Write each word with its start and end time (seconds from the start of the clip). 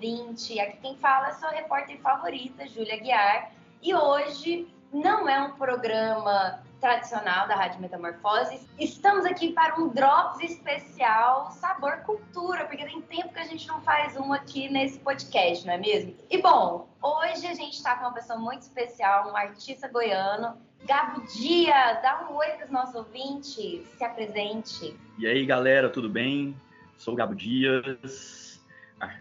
Ouvinte. 0.00 0.58
Aqui 0.58 0.78
quem 0.78 0.96
fala 0.96 1.28
é 1.28 1.32
sua 1.32 1.50
repórter 1.50 2.00
favorita, 2.00 2.66
Júlia 2.66 2.98
Guiar. 2.98 3.52
E 3.82 3.94
hoje 3.94 4.66
não 4.90 5.28
é 5.28 5.38
um 5.42 5.52
programa 5.52 6.62
tradicional 6.80 7.46
da 7.46 7.54
Rádio 7.54 7.82
Metamorfose. 7.82 8.66
Estamos 8.78 9.26
aqui 9.26 9.52
para 9.52 9.78
um 9.78 9.88
Drops 9.88 10.40
especial 10.40 11.50
Sabor 11.50 11.98
Cultura, 11.98 12.64
porque 12.64 12.86
tem 12.86 13.02
tempo 13.02 13.34
que 13.34 13.40
a 13.40 13.44
gente 13.44 13.68
não 13.68 13.82
faz 13.82 14.16
um 14.16 14.32
aqui 14.32 14.70
nesse 14.70 14.98
podcast, 15.00 15.66
não 15.66 15.74
é 15.74 15.78
mesmo? 15.78 16.14
E 16.30 16.40
bom, 16.40 16.88
hoje 17.02 17.46
a 17.46 17.54
gente 17.54 17.74
está 17.74 17.94
com 17.96 18.06
uma 18.06 18.14
pessoa 18.14 18.38
muito 18.38 18.62
especial, 18.62 19.30
um 19.30 19.36
artista 19.36 19.86
goiano, 19.86 20.56
Gabo 20.86 21.20
Dias. 21.26 22.00
Dá 22.00 22.26
um 22.26 22.34
oi 22.36 22.48
para 22.52 22.64
os 22.64 22.70
nossos 22.70 22.94
ouvintes, 22.94 23.86
se 23.98 24.02
apresente. 24.02 24.96
E 25.18 25.26
aí, 25.26 25.44
galera, 25.44 25.90
tudo 25.90 26.08
bem? 26.08 26.56
Sou 26.96 27.12
o 27.12 27.16
Gabo 27.16 27.34
Dias, 27.34 28.39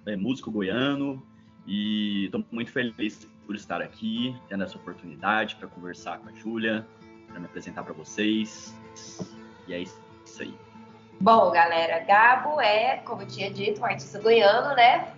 é 0.05 0.15
músico 0.15 0.51
goiano, 0.51 1.25
e 1.65 2.25
estou 2.25 2.43
muito 2.51 2.71
feliz 2.71 3.27
por 3.45 3.55
estar 3.55 3.81
aqui, 3.81 4.35
tendo 4.47 4.63
essa 4.63 4.77
oportunidade 4.77 5.55
para 5.55 5.67
conversar 5.67 6.19
com 6.19 6.29
a 6.29 6.31
Júlia, 6.33 6.85
para 7.27 7.39
me 7.39 7.45
apresentar 7.45 7.83
para 7.83 7.93
vocês. 7.93 8.75
E 9.67 9.73
é 9.73 9.81
isso 9.81 9.99
aí. 10.39 10.53
Bom, 11.21 11.51
galera, 11.51 11.99
Gabo 11.99 12.59
é, 12.59 12.97
como 13.05 13.21
eu 13.21 13.27
tinha 13.27 13.51
dito, 13.51 13.81
um 13.81 13.85
artista 13.85 14.19
goiano, 14.19 14.75
né? 14.75 15.13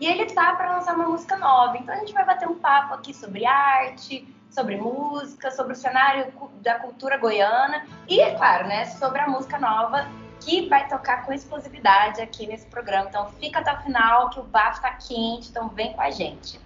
E 0.00 0.06
ele 0.06 0.26
tá 0.26 0.54
para 0.54 0.76
lançar 0.76 0.94
uma 0.94 1.08
música 1.08 1.36
nova. 1.36 1.76
Então 1.78 1.94
a 1.94 1.98
gente 1.98 2.12
vai 2.12 2.24
bater 2.24 2.46
um 2.46 2.56
papo 2.56 2.94
aqui 2.94 3.14
sobre 3.14 3.46
arte, 3.46 4.28
sobre 4.50 4.76
música, 4.76 5.50
sobre 5.50 5.72
o 5.72 5.76
cenário 5.76 6.32
da 6.60 6.78
cultura 6.78 7.16
goiana 7.16 7.84
e, 8.08 8.20
é 8.20 8.34
claro, 8.36 8.68
né, 8.68 8.84
sobre 8.84 9.20
a 9.20 9.28
música 9.28 9.58
nova 9.58 10.06
que 10.40 10.68
vai 10.68 10.88
tocar 10.88 11.24
com 11.24 11.32
exclusividade 11.32 12.20
aqui 12.20 12.46
nesse 12.46 12.66
programa. 12.66 13.08
Então 13.08 13.30
fica 13.40 13.60
até 13.60 13.72
o 13.72 13.82
final 13.82 14.30
que 14.30 14.40
o 14.40 14.44
bafo 14.44 14.80
tá 14.82 14.92
quente, 14.92 15.48
então 15.50 15.68
vem 15.68 15.92
com 15.92 16.00
a 16.00 16.10
gente. 16.10 16.65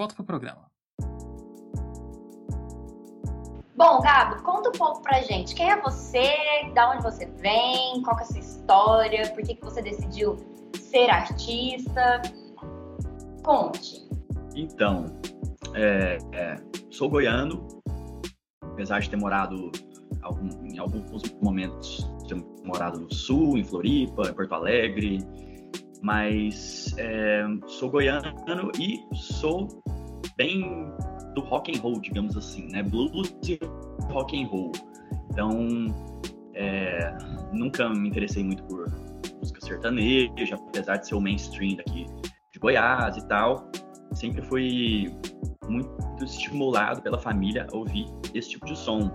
volta 0.01 0.15
para 0.15 0.23
o 0.23 0.25
programa. 0.25 0.71
Bom, 3.75 3.99
Gabo, 4.01 4.43
conta 4.43 4.69
um 4.69 4.73
pouco 4.73 5.01
pra 5.01 5.21
gente. 5.21 5.55
Quem 5.55 5.71
é 5.71 5.79
você? 5.79 6.27
Da 6.73 6.91
onde 6.91 7.03
você 7.03 7.25
vem? 7.25 8.01
Qual 8.03 8.17
é 8.19 8.21
a 8.21 8.25
sua 8.25 8.39
história? 8.39 9.31
Por 9.31 9.43
que, 9.43 9.55
que 9.55 9.63
você 9.63 9.81
decidiu 9.81 10.37
ser 10.75 11.09
artista? 11.09 12.21
Conte. 13.43 14.07
Então, 14.55 15.05
é, 15.73 16.17
é, 16.33 16.55
sou 16.91 17.09
goiano, 17.09 17.67
apesar 18.61 18.99
de 18.99 19.09
ter 19.09 19.17
morado 19.17 19.71
algum, 20.21 20.49
em 20.65 20.77
alguns 20.77 21.31
momentos 21.41 22.07
ter 22.27 22.35
morado 22.63 22.99
no 22.99 23.11
Sul, 23.11 23.57
em 23.57 23.63
Floripa, 23.63 24.29
em 24.29 24.33
Porto 24.33 24.53
Alegre, 24.53 25.19
mas 26.01 26.93
é, 26.97 27.43
sou 27.67 27.89
goiano 27.89 28.71
e 28.79 28.99
sou 29.15 29.67
bem 30.35 30.91
do 31.35 31.41
rock 31.41 31.71
and 31.71 31.81
roll, 31.81 31.99
digamos 31.99 32.35
assim, 32.35 32.67
né? 32.71 32.83
Blues 32.83 33.33
e 33.47 33.59
rock 34.11 34.41
and 34.41 34.47
roll. 34.47 34.71
Então, 35.29 35.67
é, 36.55 37.17
nunca 37.53 37.89
me 37.89 38.09
interessei 38.09 38.43
muito 38.43 38.63
por 38.63 38.85
música 39.39 39.61
sertaneja, 39.61 40.55
apesar 40.55 40.97
de 40.97 41.07
ser 41.07 41.15
o 41.15 41.21
mainstream 41.21 41.75
daqui 41.75 42.05
de 42.51 42.59
Goiás 42.59 43.17
e 43.17 43.27
tal. 43.27 43.69
Sempre 44.13 44.41
fui 44.41 45.15
muito 45.69 46.23
estimulado 46.23 47.01
pela 47.01 47.17
família 47.17 47.65
a 47.71 47.77
ouvir 47.77 48.05
esse 48.33 48.49
tipo 48.49 48.65
de 48.65 48.77
som. 48.77 49.11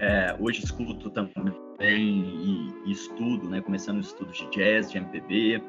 É, 0.00 0.36
hoje 0.38 0.62
escuto 0.62 1.10
também 1.10 1.67
e, 1.80 2.72
e, 2.84 2.92
estudo, 2.92 3.48
né? 3.48 3.60
Começando 3.60 4.00
estudos 4.00 4.36
de 4.38 4.50
jazz, 4.50 4.90
de 4.90 4.98
MPB. 4.98 5.62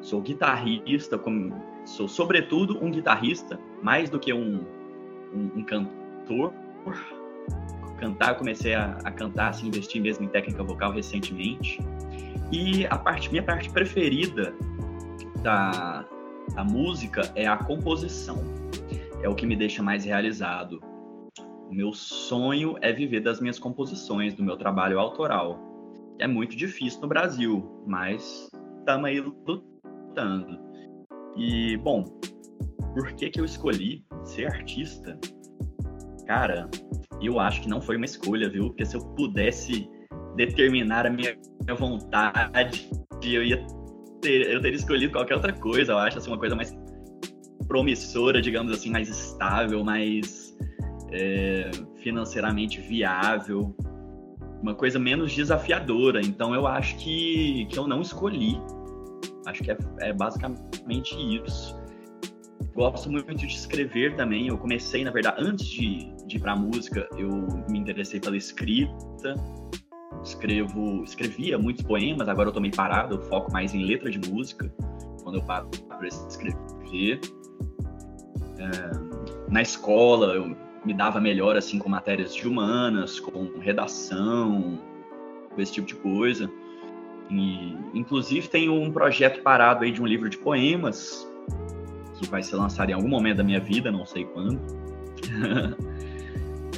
Sou 0.00 0.20
guitarrista, 0.20 1.18
como, 1.18 1.54
sou 1.84 2.08
sobretudo 2.08 2.82
um 2.82 2.90
guitarrista, 2.90 3.58
mais 3.82 4.08
do 4.08 4.18
que 4.18 4.32
um, 4.32 4.64
um, 5.34 5.50
um 5.56 5.64
cantor. 5.64 6.54
Cantar, 7.98 8.36
comecei 8.36 8.74
a, 8.74 8.98
a, 9.04 9.10
cantar, 9.10 9.50
assim, 9.50 9.68
investir 9.68 10.00
mesmo 10.00 10.24
em 10.24 10.28
técnica 10.28 10.62
vocal 10.62 10.92
recentemente. 10.92 11.78
E 12.50 12.86
a 12.86 12.96
parte, 12.96 13.30
minha 13.30 13.42
parte 13.42 13.68
preferida 13.68 14.54
da, 15.42 16.06
da 16.54 16.64
música 16.64 17.30
é 17.34 17.46
a 17.46 17.56
composição. 17.58 18.42
É 19.22 19.28
o 19.28 19.34
que 19.34 19.44
me 19.44 19.54
deixa 19.54 19.82
mais 19.82 20.04
realizado 20.04 20.80
o 21.70 21.74
meu 21.74 21.92
sonho 21.92 22.74
é 22.82 22.92
viver 22.92 23.20
das 23.20 23.40
minhas 23.40 23.56
composições, 23.56 24.34
do 24.34 24.42
meu 24.42 24.56
trabalho 24.56 24.98
autoral. 24.98 25.56
É 26.18 26.26
muito 26.26 26.56
difícil 26.56 27.00
no 27.00 27.06
Brasil, 27.06 27.84
mas 27.86 28.50
estamos 28.80 29.04
aí 29.06 29.20
lutando. 29.20 30.58
E, 31.36 31.76
bom, 31.76 32.02
por 32.92 33.12
que, 33.12 33.30
que 33.30 33.40
eu 33.40 33.44
escolhi 33.44 34.04
ser 34.24 34.48
artista? 34.48 35.16
Cara, 36.26 36.68
eu 37.22 37.38
acho 37.38 37.62
que 37.62 37.68
não 37.68 37.80
foi 37.80 37.96
uma 37.96 38.04
escolha, 38.04 38.50
viu? 38.50 38.66
Porque 38.66 38.84
se 38.84 38.96
eu 38.96 39.06
pudesse 39.14 39.88
determinar 40.34 41.06
a 41.06 41.10
minha, 41.10 41.36
vontade, 41.78 42.90
eu 43.22 43.44
ia 43.44 43.64
ter, 44.20 44.50
eu 44.50 44.60
teria 44.60 44.76
escolhido 44.76 45.12
qualquer 45.12 45.36
outra 45.36 45.52
coisa. 45.52 45.92
Eu 45.92 45.98
acho 45.98 46.18
assim, 46.18 46.30
uma 46.30 46.38
coisa 46.38 46.56
mais 46.56 46.76
promissora, 47.68 48.42
digamos 48.42 48.72
assim, 48.72 48.90
mais 48.90 49.08
estável, 49.08 49.84
mais 49.84 50.50
é, 51.12 51.70
financeiramente 51.96 52.80
viável, 52.80 53.74
uma 54.62 54.74
coisa 54.74 54.98
menos 54.98 55.34
desafiadora. 55.34 56.20
Então 56.20 56.54
eu 56.54 56.66
acho 56.66 56.96
que, 56.96 57.66
que 57.66 57.78
eu 57.78 57.86
não 57.86 58.00
escolhi. 58.00 58.60
Acho 59.46 59.62
que 59.62 59.70
é, 59.70 59.78
é 60.00 60.12
basicamente 60.12 61.14
isso. 61.14 61.78
Gosto 62.74 63.10
muito 63.10 63.34
de 63.34 63.46
escrever 63.46 64.14
também. 64.16 64.48
Eu 64.48 64.58
comecei, 64.58 65.02
na 65.02 65.10
verdade, 65.10 65.36
antes 65.40 65.66
de, 65.66 66.14
de 66.26 66.36
ir 66.36 66.40
para 66.40 66.54
música, 66.54 67.08
eu 67.16 67.28
me 67.68 67.78
interessei 67.78 68.20
pela 68.20 68.36
escrita. 68.36 69.34
Escrevo, 70.22 71.02
escrevia 71.02 71.58
muitos 71.58 71.82
poemas, 71.82 72.28
agora 72.28 72.50
eu 72.50 72.52
tô 72.52 72.60
meio 72.60 72.76
parado, 72.76 73.14
eu 73.14 73.22
foco 73.22 73.50
mais 73.50 73.74
em 73.74 73.84
letra 73.84 74.10
de 74.10 74.30
música, 74.30 74.70
quando 75.22 75.36
eu 75.36 75.42
paro 75.42 75.70
para 75.88 76.06
escrever. 76.06 77.20
É, 78.58 79.50
na 79.50 79.62
escola, 79.62 80.34
eu 80.34 80.54
me 80.84 80.94
dava 80.94 81.20
melhor 81.20 81.56
assim 81.56 81.78
com 81.78 81.88
matérias 81.88 82.34
de 82.34 82.46
humanas, 82.46 83.20
com 83.20 83.58
redação, 83.58 84.78
com 85.54 85.60
esse 85.60 85.72
tipo 85.72 85.86
de 85.86 85.94
coisa. 85.94 86.50
E, 87.30 87.76
inclusive 87.94 88.48
tem 88.48 88.68
um 88.68 88.90
projeto 88.90 89.42
parado 89.42 89.84
aí 89.84 89.92
de 89.92 90.02
um 90.02 90.06
livro 90.06 90.28
de 90.28 90.38
poemas 90.38 91.30
que 92.18 92.28
vai 92.28 92.42
ser 92.42 92.56
lançado 92.56 92.90
em 92.90 92.92
algum 92.92 93.08
momento 93.08 93.38
da 93.38 93.44
minha 93.44 93.60
vida, 93.60 93.90
não 93.90 94.04
sei 94.04 94.24
quando. 94.24 94.60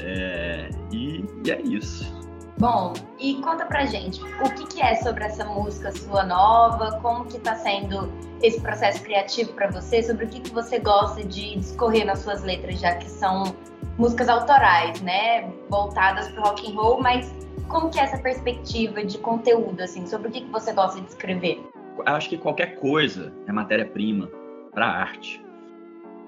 é, 0.01 0.69
e, 0.93 1.25
e, 1.45 1.51
é 1.51 1.61
isso. 1.63 2.23
Bom, 2.59 2.93
e 3.19 3.35
conta 3.37 3.65
pra 3.65 3.87
gente, 3.87 4.23
o 4.23 4.55
que, 4.55 4.67
que 4.67 4.81
é 4.81 4.95
sobre 4.97 5.25
essa 5.25 5.45
música 5.45 5.91
sua 5.91 6.23
nova? 6.23 6.99
Como 7.01 7.25
que 7.25 7.41
tá 7.41 7.57
sendo 7.57 8.13
esse 8.41 8.61
processo 8.61 9.03
criativo 9.03 9.53
para 9.55 9.69
você? 9.71 10.03
Sobre 10.03 10.27
o 10.27 10.29
que, 10.29 10.41
que 10.41 10.51
você 10.51 10.79
gosta 10.79 11.25
de 11.25 11.57
discorrer 11.57 12.05
nas 12.05 12.21
suas 12.21 12.43
letras, 12.43 12.79
já 12.79 12.95
que 12.95 13.11
são 13.11 13.57
músicas 14.03 14.29
autorais, 14.29 15.01
né, 15.01 15.49
voltadas 15.71 16.29
para 16.33 16.43
rock 16.43 16.69
and 16.69 16.75
roll, 16.75 17.01
mas 17.01 17.33
como 17.69 17.89
que 17.89 18.01
é 18.01 18.03
essa 18.03 18.19
perspectiva 18.19 19.05
de 19.05 19.17
conteúdo, 19.19 19.81
assim, 19.81 20.09
sobre 20.09 20.27
o 20.27 20.31
que, 20.33 20.41
que 20.41 20.51
você 20.51 20.73
gosta 20.73 21.01
de 21.01 21.07
escrever? 21.07 21.61
acho 22.05 22.29
que 22.29 22.37
qualquer 22.37 22.81
coisa 22.81 23.33
é 23.47 23.53
matéria-prima 23.53 24.29
para 24.73 24.89
arte. 24.89 25.41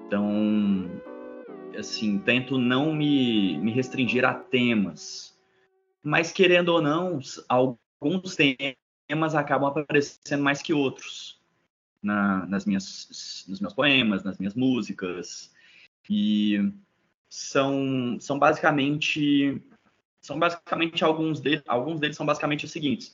Então, 0.07 0.89
assim, 1.77 2.17
tento 2.19 2.57
não 2.57 2.93
me, 2.93 3.57
me 3.57 3.73
restringir 3.73 4.23
a 4.23 4.33
temas. 4.33 5.37
Mas, 6.01 6.31
querendo 6.31 6.69
ou 6.69 6.81
não, 6.81 7.19
alguns 7.49 8.37
temas 8.37 9.35
acabam 9.35 9.67
aparecendo 9.67 10.43
mais 10.43 10.61
que 10.61 10.73
outros 10.73 11.41
na, 12.01 12.45
nas 12.45 12.65
minhas, 12.65 13.43
nos 13.49 13.59
meus 13.59 13.73
poemas, 13.73 14.23
nas 14.23 14.37
minhas 14.37 14.53
músicas. 14.53 15.51
E 16.09 16.71
são, 17.35 18.17
são 18.19 18.39
basicamente 18.39 19.61
são 20.21 20.39
basicamente 20.39 21.03
alguns 21.03 21.39
deles, 21.39 21.61
alguns 21.67 21.99
deles 21.99 22.15
são 22.15 22.25
basicamente 22.25 22.65
os 22.65 22.71
seguintes: 22.71 23.13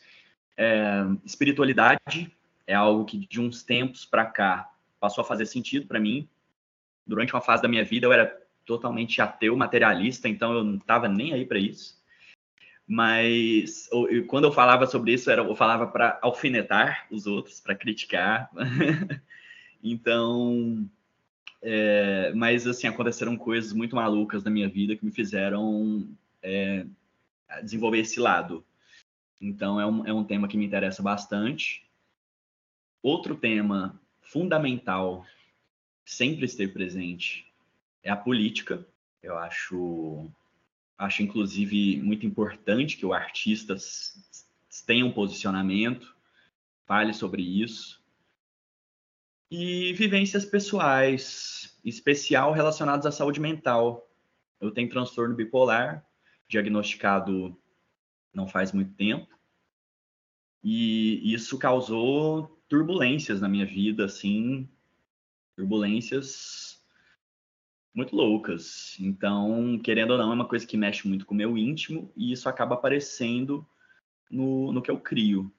é, 0.56 1.04
espiritualidade 1.26 2.32
é 2.68 2.74
algo 2.76 3.04
que 3.04 3.18
de 3.18 3.42
uns 3.42 3.64
tempos 3.64 4.06
para 4.06 4.26
cá 4.26 4.72
passou 5.00 5.24
a 5.24 5.26
fazer 5.26 5.46
sentido 5.48 5.88
para 5.88 6.00
mim. 6.00 6.30
Durante 7.06 7.34
uma 7.34 7.42
fase 7.42 7.64
da 7.64 7.68
minha 7.68 7.84
vida 7.84 8.06
eu 8.06 8.14
era 8.14 8.40
totalmente 8.64 9.20
ateu, 9.22 9.58
materialista, 9.58 10.30
então 10.30 10.54
eu 10.54 10.64
não 10.64 10.76
estava 10.76 11.08
nem 11.08 11.34
aí 11.34 11.46
para 11.46 11.58
isso. 11.58 12.00
Mas 12.88 13.90
eu, 13.92 14.26
quando 14.28 14.46
eu 14.46 14.52
falava 14.52 14.86
sobre 14.86 15.14
isso, 15.14 15.32
era, 15.32 15.42
eu 15.42 15.56
falava 15.56 15.88
para 15.88 16.20
alfinetar 16.22 17.08
os 17.10 17.26
outros, 17.26 17.60
para 17.60 17.76
criticar. 17.76 18.52
então, 19.84 20.88
é, 21.62 22.34
mas 22.34 22.66
assim 22.66 22.88
aconteceram 22.88 23.38
coisas 23.38 23.72
muito 23.72 23.96
malucas 23.96 24.44
na 24.44 24.50
minha 24.50 24.68
vida 24.68 24.96
que 24.96 25.06
me 25.06 25.12
fizeram 25.12 26.08
é, 26.42 26.86
desenvolver 27.64 28.00
esse 28.00 28.20
lado. 28.20 28.66
Então 29.40 29.80
é 29.80 29.86
um, 29.86 30.06
é 30.06 30.14
um 30.14 30.24
tema 30.24 30.48
que 30.48 30.58
me 30.58 30.66
interessa 30.66 31.02
bastante. 31.04 31.86
Outro 33.02 33.36
tema 33.36 34.00
fundamental 34.22 35.26
sempre 36.06 36.46
esteve 36.46 36.72
presente 36.72 37.46
é 38.04 38.10
a 38.10 38.16
política. 38.16 38.86
Eu 39.22 39.38
acho, 39.38 40.30
acho 40.98 41.22
inclusive 41.22 42.02
muito 42.02 42.26
importante 42.26 42.98
que 42.98 43.06
o 43.06 43.14
artista 43.14 43.76
tenha 44.86 45.06
um 45.06 45.12
posicionamento, 45.12 46.16
fale 46.86 47.14
sobre 47.14 47.42
isso. 47.42 48.01
E 49.52 49.92
vivências 49.94 50.46
pessoais, 50.46 51.78
especial 51.84 52.54
relacionadas 52.54 53.06
à 53.06 53.12
saúde 53.12 53.42
mental. 53.42 54.10
Eu 54.62 54.72
tenho 54.72 54.90
transtorno 54.90 55.36
bipolar, 55.36 56.06
diagnosticado 56.48 57.58
não 58.34 58.48
faz 58.48 58.72
muito 58.72 58.94
tempo. 58.94 59.28
E 60.64 61.34
isso 61.34 61.58
causou 61.58 62.62
turbulências 62.70 63.42
na 63.42 63.50
minha 63.50 63.66
vida, 63.66 64.06
assim, 64.06 64.70
turbulências 65.58 66.82
muito 67.94 68.16
loucas. 68.16 68.96
Então, 69.00 69.78
querendo 69.84 70.12
ou 70.12 70.18
não, 70.18 70.32
é 70.32 70.36
uma 70.36 70.48
coisa 70.48 70.66
que 70.66 70.78
mexe 70.78 71.08
muito 71.08 71.26
com 71.26 71.34
o 71.34 71.38
meu 71.38 71.58
íntimo 71.58 72.10
e 72.16 72.32
isso 72.32 72.48
acaba 72.48 72.76
aparecendo 72.76 73.68
no, 74.30 74.72
no 74.72 74.82
que 74.82 74.90
eu 74.90 74.98
crio. 75.00 75.52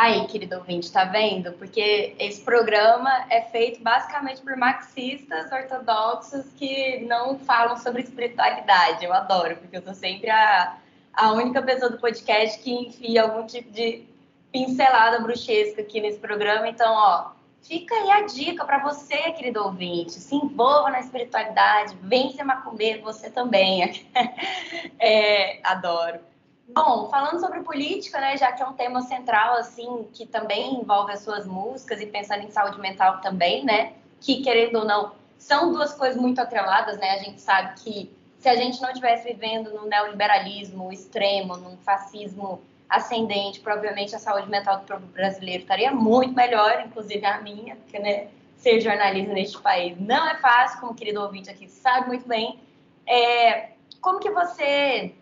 Aí, 0.00 0.24
querido 0.28 0.54
ouvinte, 0.54 0.92
tá 0.92 1.02
vendo? 1.02 1.52
Porque 1.54 2.14
esse 2.20 2.40
programa 2.42 3.10
é 3.28 3.40
feito 3.40 3.82
basicamente 3.82 4.40
por 4.40 4.56
marxistas 4.56 5.50
ortodoxos 5.50 6.46
que 6.56 7.00
não 7.00 7.36
falam 7.40 7.76
sobre 7.76 8.02
espiritualidade. 8.02 9.04
Eu 9.04 9.12
adoro, 9.12 9.56
porque 9.56 9.76
eu 9.76 9.82
sou 9.82 9.92
sempre 9.92 10.30
a, 10.30 10.76
a 11.12 11.32
única 11.32 11.60
pessoa 11.62 11.90
do 11.90 11.98
podcast 11.98 12.60
que 12.60 12.72
enfia 12.72 13.24
algum 13.24 13.44
tipo 13.44 13.72
de 13.72 14.04
pincelada 14.52 15.18
bruxesca 15.18 15.82
aqui 15.82 16.00
nesse 16.00 16.20
programa. 16.20 16.68
Então, 16.68 16.94
ó, 16.94 17.32
fica 17.60 17.92
aí 17.92 18.10
a 18.12 18.20
dica 18.20 18.64
para 18.64 18.78
você, 18.78 19.32
querido 19.32 19.64
ouvinte. 19.64 20.12
Se 20.12 20.36
envolva 20.36 20.90
na 20.90 21.00
espiritualidade, 21.00 21.96
vem 22.02 22.30
ser 22.30 22.44
macumbeiro, 22.44 23.02
você 23.02 23.32
também. 23.32 24.06
é, 25.00 25.58
adoro. 25.64 26.20
Bom, 26.68 27.08
falando 27.08 27.40
sobre 27.40 27.60
política, 27.60 28.20
né, 28.20 28.36
já 28.36 28.52
que 28.52 28.62
é 28.62 28.66
um 28.66 28.74
tema 28.74 29.00
central, 29.00 29.56
assim, 29.56 30.06
que 30.12 30.26
também 30.26 30.74
envolve 30.74 31.12
as 31.12 31.20
suas 31.20 31.46
músicas 31.46 32.00
e 32.00 32.06
pensando 32.06 32.42
em 32.42 32.50
saúde 32.50 32.78
mental 32.78 33.20
também, 33.20 33.64
né, 33.64 33.94
que 34.20 34.42
querendo 34.42 34.80
ou 34.80 34.84
não, 34.84 35.12
são 35.38 35.72
duas 35.72 35.94
coisas 35.94 36.20
muito 36.20 36.40
atreladas, 36.40 36.98
né, 36.98 37.12
a 37.12 37.18
gente 37.18 37.40
sabe 37.40 37.80
que 37.80 38.14
se 38.38 38.48
a 38.48 38.54
gente 38.54 38.80
não 38.82 38.90
estivesse 38.90 39.32
vivendo 39.32 39.72
no 39.72 39.86
neoliberalismo 39.86 40.92
extremo, 40.92 41.56
num 41.56 41.76
fascismo 41.78 42.60
ascendente, 42.88 43.60
provavelmente 43.60 44.14
a 44.14 44.18
saúde 44.18 44.48
mental 44.48 44.78
do 44.78 44.84
povo 44.84 45.06
brasileiro 45.06 45.62
estaria 45.62 45.90
muito 45.90 46.34
melhor, 46.34 46.82
inclusive 46.86 47.24
a 47.24 47.40
minha, 47.40 47.76
porque, 47.76 47.98
né, 47.98 48.28
ser 48.56 48.80
jornalista 48.80 49.32
neste 49.32 49.60
país 49.60 49.98
não 49.98 50.28
é 50.28 50.36
fácil, 50.36 50.80
como 50.80 50.92
o 50.92 50.94
querido 50.94 51.20
ouvinte 51.20 51.50
aqui 51.50 51.68
sabe 51.68 52.08
muito 52.08 52.26
bem. 52.28 52.58
É, 53.06 53.70
como 54.00 54.18
que 54.18 54.30
você 54.30 55.14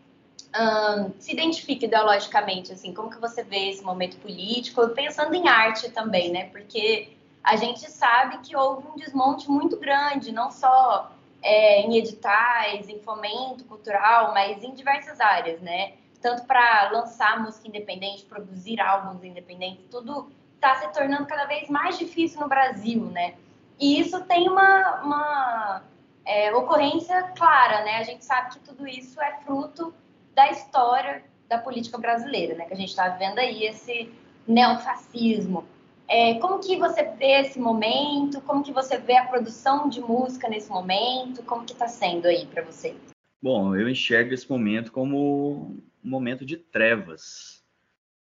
um, 0.58 1.12
se 1.18 1.32
identifica 1.32 1.84
ideologicamente, 1.84 2.72
assim, 2.72 2.92
como 2.92 3.10
que 3.10 3.20
você 3.20 3.42
vê 3.42 3.70
esse 3.70 3.82
momento 3.82 4.16
político, 4.18 4.88
pensando 4.90 5.34
em 5.34 5.48
arte 5.48 5.90
também, 5.90 6.30
né? 6.30 6.44
Porque 6.50 7.16
a 7.42 7.56
gente 7.56 7.90
sabe 7.90 8.38
que 8.38 8.56
houve 8.56 8.86
um 8.88 8.96
desmonte 8.96 9.50
muito 9.50 9.76
grande, 9.76 10.32
não 10.32 10.50
só 10.50 11.12
é, 11.42 11.82
em 11.82 11.96
editais, 11.96 12.88
em 12.88 12.98
fomento 13.00 13.64
cultural, 13.64 14.32
mas 14.32 14.62
em 14.62 14.74
diversas 14.74 15.20
áreas, 15.20 15.60
né? 15.60 15.92
Tanto 16.20 16.44
para 16.44 16.90
lançar 16.90 17.40
música 17.42 17.68
independente, 17.68 18.24
produzir 18.24 18.80
álbuns 18.80 19.22
independentes, 19.22 19.84
tudo 19.90 20.30
está 20.54 20.74
se 20.76 20.88
tornando 20.92 21.26
cada 21.26 21.44
vez 21.44 21.68
mais 21.68 21.98
difícil 21.98 22.40
no 22.40 22.48
Brasil, 22.48 23.04
né? 23.06 23.34
E 23.78 24.00
isso 24.00 24.24
tem 24.24 24.48
uma, 24.48 25.02
uma 25.02 25.82
é, 26.24 26.54
ocorrência 26.54 27.22
clara, 27.36 27.84
né? 27.84 27.98
A 27.98 28.02
gente 28.02 28.24
sabe 28.24 28.50
que 28.50 28.58
tudo 28.60 28.88
isso 28.88 29.20
é 29.20 29.38
fruto 29.44 29.94
da 30.36 30.50
história 30.50 31.24
da 31.48 31.56
política 31.56 31.96
brasileira, 31.96 32.54
né? 32.54 32.66
Que 32.66 32.74
a 32.74 32.76
gente 32.76 32.90
está 32.90 33.08
vivendo 33.08 33.38
aí 33.38 33.64
esse 33.64 34.12
neofascismo. 34.46 35.66
É, 36.06 36.34
como 36.34 36.60
que 36.60 36.76
você 36.76 37.04
vê 37.04 37.40
esse 37.40 37.58
momento? 37.58 38.42
Como 38.42 38.62
que 38.62 38.70
você 38.70 38.98
vê 38.98 39.16
a 39.16 39.26
produção 39.26 39.88
de 39.88 40.00
música 40.00 40.46
nesse 40.46 40.68
momento? 40.68 41.42
Como 41.42 41.64
que 41.64 41.72
está 41.72 41.88
sendo 41.88 42.26
aí 42.26 42.46
para 42.46 42.62
você? 42.62 42.94
Bom, 43.40 43.74
eu 43.74 43.88
enxergo 43.88 44.34
esse 44.34 44.48
momento 44.48 44.92
como 44.92 45.80
um 46.04 46.10
momento 46.10 46.44
de 46.44 46.58
trevas, 46.58 47.64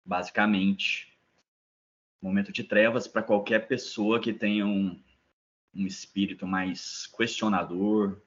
basicamente. 0.04 1.12
Um 2.22 2.28
momento 2.28 2.50
de 2.50 2.64
trevas 2.64 3.06
para 3.06 3.22
qualquer 3.22 3.68
pessoa 3.68 4.18
que 4.18 4.32
tenha 4.32 4.66
um, 4.66 4.98
um 5.74 5.86
espírito 5.86 6.46
mais 6.46 7.06
questionador, 7.06 8.18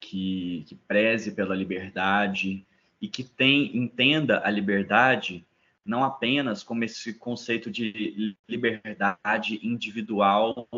que, 0.00 0.64
que 0.68 0.76
preze 0.76 1.32
pela 1.32 1.54
liberdade, 1.54 2.64
e 3.00 3.08
que 3.08 3.22
tem, 3.22 3.76
entenda 3.76 4.42
a 4.44 4.50
liberdade 4.50 5.46
não 5.84 6.04
apenas 6.04 6.62
como 6.62 6.84
esse 6.84 7.14
conceito 7.14 7.70
de 7.70 8.36
liberdade 8.46 9.58
individual 9.66 10.68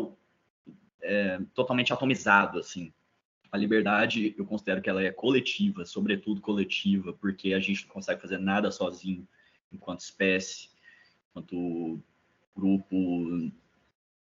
é, 1.01 1.39
totalmente 1.53 1.91
atomizado, 1.91 2.59
assim. 2.59 2.93
A 3.51 3.57
liberdade, 3.57 4.33
eu 4.37 4.45
considero 4.45 4.81
que 4.81 4.89
ela 4.89 5.03
é 5.03 5.11
coletiva, 5.11 5.85
sobretudo 5.85 6.39
coletiva, 6.39 7.11
porque 7.11 7.53
a 7.53 7.59
gente 7.59 7.85
não 7.85 7.93
consegue 7.93 8.21
fazer 8.21 8.37
nada 8.37 8.71
sozinho 8.71 9.27
enquanto 9.69 9.99
espécie, 9.99 10.69
enquanto 11.29 12.01
grupo, 12.55 13.51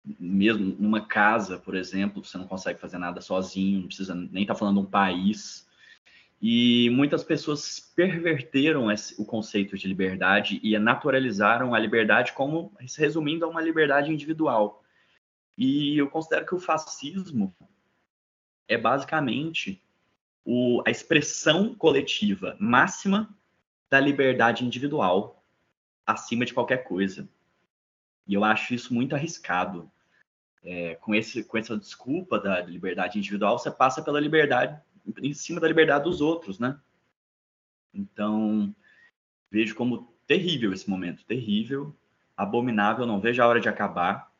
mesmo 0.05 0.77
numa 0.79 1.07
casa, 1.07 1.59
por 1.59 1.75
exemplo, 1.75 2.23
você 2.23 2.37
não 2.37 2.47
consegue 2.47 2.79
fazer 2.79 2.99
nada 2.99 3.23
sozinho, 3.23 3.81
não 3.81 3.87
precisa 3.87 4.15
nem 4.15 4.43
estar 4.43 4.53
tá 4.53 4.59
falando 4.59 4.81
um 4.81 4.87
país, 4.87 5.67
e 6.47 6.91
muitas 6.91 7.25
pessoas 7.25 7.81
perverteram 7.97 8.93
esse, 8.93 9.19
o 9.19 9.25
conceito 9.25 9.79
de 9.79 9.89
liberdade 9.89 10.61
e 10.63 10.79
naturalizaram 10.79 11.75
a 11.75 11.79
liberdade 11.79 12.35
como 12.35 12.71
resumindo 12.99 13.47
a 13.47 13.49
uma 13.49 13.63
liberdade 13.63 14.13
individual. 14.13 14.85
E 15.57 15.97
eu 15.97 16.07
considero 16.11 16.45
que 16.45 16.55
o 16.55 16.61
fascismo 16.61 17.57
é 18.69 18.77
basicamente 18.77 19.83
o, 20.45 20.83
a 20.87 20.91
expressão 20.91 21.75
coletiva 21.75 22.59
máxima 22.61 23.35
da 23.89 23.99
liberdade 23.99 24.67
individual 24.67 25.43
acima 26.05 26.45
de 26.45 26.53
qualquer 26.53 26.85
coisa. 26.85 27.27
E 28.27 28.35
eu 28.35 28.45
acho 28.45 28.75
isso 28.75 28.93
muito 28.93 29.15
arriscado. 29.15 29.91
É, 30.63 30.97
com, 30.97 31.15
esse, 31.15 31.43
com 31.43 31.57
essa 31.57 31.75
desculpa 31.75 32.39
da 32.39 32.61
liberdade 32.61 33.17
individual, 33.17 33.59
você 33.59 33.71
passa 33.71 34.03
pela 34.03 34.21
liberdade 34.21 34.79
em 35.21 35.35
cima 35.35 35.61
da 35.61 35.69
liberdade 35.69 36.05
dos 36.05 36.21
outros, 36.21 36.59
né? 36.59 36.79
Então, 37.93 38.75
vejo 39.51 39.75
como 39.75 40.13
terrível 40.27 40.73
esse 40.73 40.89
momento, 40.89 41.25
terrível, 41.25 41.95
abominável, 42.37 43.07
não 43.07 43.21
vejo 43.21 43.43
a 43.43 43.47
hora 43.47 43.61
de 43.61 43.69
acabar. 43.69 44.33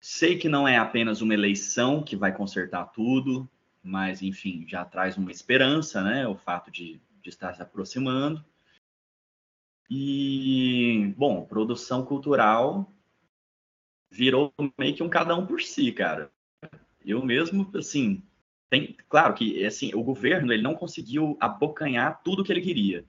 Sei 0.00 0.38
que 0.38 0.48
não 0.48 0.66
é 0.66 0.78
apenas 0.78 1.20
uma 1.20 1.34
eleição 1.34 2.02
que 2.02 2.16
vai 2.16 2.34
consertar 2.34 2.86
tudo, 2.86 3.48
mas, 3.82 4.22
enfim, 4.22 4.64
já 4.66 4.84
traz 4.84 5.16
uma 5.16 5.30
esperança, 5.30 6.02
né? 6.02 6.26
O 6.26 6.36
fato 6.36 6.70
de, 6.70 7.00
de 7.22 7.28
estar 7.28 7.54
se 7.54 7.62
aproximando. 7.62 8.44
E, 9.90 11.12
bom, 11.18 11.44
produção 11.44 12.04
cultural 12.04 12.90
virou 14.10 14.52
meio 14.78 14.94
que 14.94 15.02
um 15.02 15.08
cada 15.08 15.36
um 15.36 15.46
por 15.46 15.60
si, 15.60 15.92
cara. 15.92 16.30
Eu 17.04 17.24
mesmo, 17.24 17.68
assim, 17.76 18.22
tem, 18.70 18.96
claro 19.08 19.34
que 19.34 19.66
assim, 19.66 19.92
o 19.94 20.02
governo 20.02 20.52
ele 20.52 20.62
não 20.62 20.76
conseguiu 20.76 21.36
abocanhar 21.40 22.22
tudo 22.22 22.44
que 22.44 22.52
ele 22.52 22.60
queria. 22.60 23.04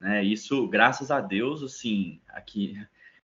Né? 0.00 0.24
Isso, 0.24 0.66
graças 0.66 1.10
a 1.10 1.20
Deus, 1.20 1.62
assim, 1.62 2.20
aqui, 2.28 2.74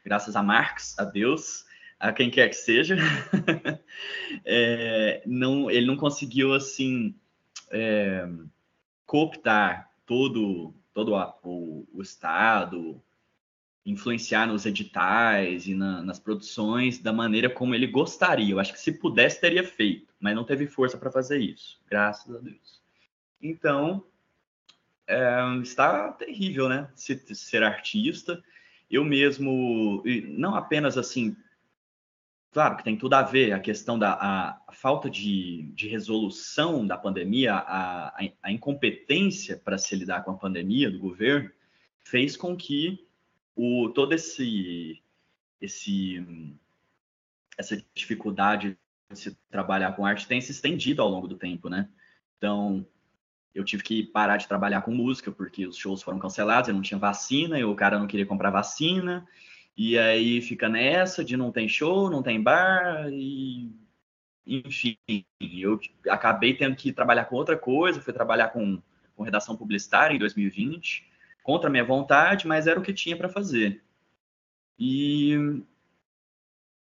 graças 0.05 0.35
a 0.35 0.43
Marx, 0.43 0.99
a 0.99 1.05
Deus, 1.05 1.65
a 2.01 2.13
quem 2.13 2.31
quer 2.31 2.49
que 2.49 2.57
seja, 2.57 2.97
é, 4.45 5.23
não, 5.25 5.71
ele 5.71 5.87
não 5.87 5.97
conseguiu 5.97 6.53
assim 6.53 7.15
é, 7.71 8.29
cooptar 9.07 9.89
todo, 10.05 10.75
todo 10.93 11.15
a, 11.15 11.39
o, 11.45 11.87
o 11.93 12.03
Estado, 12.03 13.01
influenciar 13.85 14.47
nos 14.47 14.65
editais 14.65 15.67
e 15.67 15.75
na, 15.75 16.03
nas 16.03 16.19
produções 16.19 16.99
da 16.99 17.13
maneira 17.13 17.51
como 17.51 17.75
ele 17.75 17.87
gostaria. 17.87 18.53
Eu 18.53 18.61
acho 18.61 18.73
que 18.73 18.81
se 18.81 18.93
pudesse 18.93 19.41
teria 19.41 19.65
feito, 19.65 20.15
mas 20.21 20.35
não 20.35 20.45
teve 20.45 20.67
força 20.67 20.97
para 20.97 21.11
fazer 21.11 21.39
isso, 21.39 21.81
graças 21.89 22.35
a 22.35 22.39
Deus. 22.39 22.81
Então 23.41 24.05
é, 25.07 25.41
está 25.63 26.13
terrível, 26.13 26.69
né? 26.69 26.89
Ser, 26.95 27.19
ser 27.35 27.63
artista. 27.63 28.43
Eu 28.91 29.05
mesmo, 29.05 30.03
não 30.29 30.55
apenas 30.55 30.97
assim, 30.97 31.35
claro 32.53 32.77
que 32.77 32.85
tem 32.85 32.97
tudo 32.97 33.15
a 33.15 33.23
ver 33.23 33.53
a 33.53 33.59
questão 33.59 33.99
da 33.99 34.13
a, 34.13 34.73
falta 34.73 35.09
de, 35.09 35.73
de, 35.75 35.89
resolução 35.89 36.87
da 36.87 36.97
pandemia, 36.97 37.55
a, 37.55 38.15
a 38.43 38.53
incompetência 38.53 39.57
para 39.57 39.79
se 39.79 39.97
lidar 39.97 40.23
com 40.25 40.31
a 40.31 40.37
pandemia 40.37 40.91
do 40.91 40.99
governo, 40.99 41.51
fez 42.05 42.37
com 42.37 42.55
que 42.55 43.07
o, 43.55 43.89
todo 43.91 44.13
esse, 44.13 45.03
esse 45.61 46.25
essa 47.59 47.83
dificuldade 47.95 48.79
de 49.11 49.19
se 49.19 49.37
trabalhar 49.51 49.95
com 49.95 50.07
arte 50.07 50.27
tem 50.27 50.41
se 50.41 50.53
estendido 50.53 51.03
ao 51.03 51.09
longo 51.09 51.29
do 51.29 51.37
tempo, 51.37 51.69
né? 51.69 51.89
Então, 52.39 52.85
eu 53.55 53.65
tive 53.65 53.83
que 53.83 54.03
parar 54.03 54.37
de 54.39 54.49
trabalhar 54.49 54.83
com 54.83 54.91
música 54.93 55.31
porque 55.31 55.67
os 55.67 55.77
shows 55.77 56.03
foram 56.03 56.19
cancelados, 56.19 56.69
eu 56.69 56.75
não 56.75 56.83
tinha 56.83 56.99
vacina, 56.99 57.59
e 57.59 57.65
o 57.65 57.75
cara 57.75 57.99
não 57.99 58.07
queria 58.07 58.27
comprar 58.27 58.51
vacina, 58.51 59.27
e 59.77 59.99
aí 59.99 60.41
fica 60.41 60.69
nessa 60.69 61.25
de 61.25 61.37
não 61.37 61.53
tem 61.53 61.69
show, 61.69 62.11
não 62.11 62.23
tem 62.23 62.43
bar, 62.43 63.09
e 63.13 63.71
enfim, 64.47 64.97
eu 65.41 65.79
acabei 66.09 66.55
tendo 66.55 66.75
que 66.75 66.93
trabalhar 66.93 67.27
com 67.27 67.37
outra 67.37 67.57
coisa, 67.57 68.01
fui 68.01 68.13
trabalhar 68.13 68.49
com, 68.49 68.83
com 69.15 69.23
redação 69.23 69.57
publicitária 69.57 70.15
em 70.15 70.19
2020, 70.19 71.12
contra 71.43 71.71
minha 71.71 71.85
vontade, 71.85 72.47
mas 72.47 72.67
era 72.67 72.79
o 72.79 72.83
que 72.83 72.93
tinha 72.93 73.17
para 73.17 73.29
fazer. 73.29 73.83
E 74.79 75.63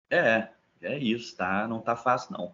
é, 0.09 0.47
é 0.81 0.97
isso, 0.97 1.35
tá? 1.35 1.67
Não 1.67 1.79
tá 1.79 1.95
fácil 1.95 2.33
não. 2.33 2.53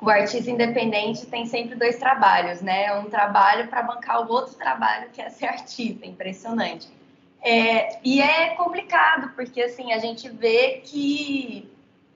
O 0.00 0.10
artista 0.10 0.50
independente 0.50 1.26
tem 1.26 1.46
sempre 1.46 1.76
dois 1.76 1.96
trabalhos, 1.96 2.60
né? 2.60 2.92
Um 2.98 3.08
trabalho 3.08 3.68
para 3.68 3.82
bancar 3.82 4.26
o 4.26 4.30
outro 4.30 4.54
trabalho 4.54 5.08
que 5.10 5.22
é 5.22 5.30
ser 5.30 5.46
artista, 5.46 6.04
impressionante. 6.04 6.88
É, 7.40 8.00
e 8.02 8.20
é 8.20 8.54
complicado 8.56 9.32
porque 9.34 9.62
assim 9.62 9.92
a 9.92 9.98
gente 9.98 10.28
vê 10.30 10.80
que 10.84 11.70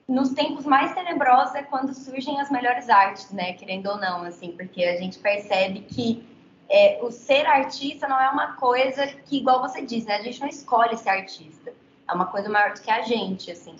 nos 0.07 0.29
tempos 0.33 0.65
mais 0.65 0.93
tenebrosos 0.93 1.53
é 1.53 1.61
quando 1.61 1.93
surgem 1.93 2.41
as 2.41 2.49
melhores 2.49 2.89
artes, 2.89 3.31
né? 3.31 3.53
Querendo 3.53 3.87
ou 3.87 3.97
não, 3.97 4.23
assim, 4.23 4.51
porque 4.51 4.83
a 4.83 4.97
gente 4.97 5.19
percebe 5.19 5.81
que 5.81 6.27
é, 6.69 6.99
o 7.01 7.11
ser 7.11 7.47
artista 7.47 8.07
não 8.07 8.19
é 8.19 8.29
uma 8.29 8.53
coisa 8.53 9.07
que, 9.07 9.37
igual 9.37 9.59
você 9.59 9.81
diz, 9.81 10.05
né? 10.05 10.17
A 10.17 10.21
gente 10.21 10.39
não 10.39 10.47
escolhe 10.47 10.95
ser 10.97 11.09
artista. 11.09 11.73
É 12.07 12.13
uma 12.13 12.27
coisa 12.27 12.47
maior 12.47 12.73
do 12.73 12.81
que 12.81 12.91
a 12.91 13.01
gente, 13.01 13.51
assim. 13.51 13.75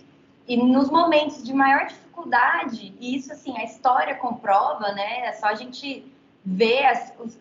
E 0.48 0.58
nos 0.58 0.90
momentos 0.90 1.44
de 1.44 1.54
maior 1.54 1.86
dificuldade, 1.86 2.94
e 3.00 3.16
isso, 3.16 3.32
assim, 3.32 3.56
a 3.58 3.64
história 3.64 4.16
comprova, 4.16 4.92
né? 4.94 5.28
É 5.28 5.34
só 5.34 5.46
a 5.46 5.54
gente 5.54 6.12
ver 6.44 6.84
as, 6.86 7.14
os, 7.20 7.38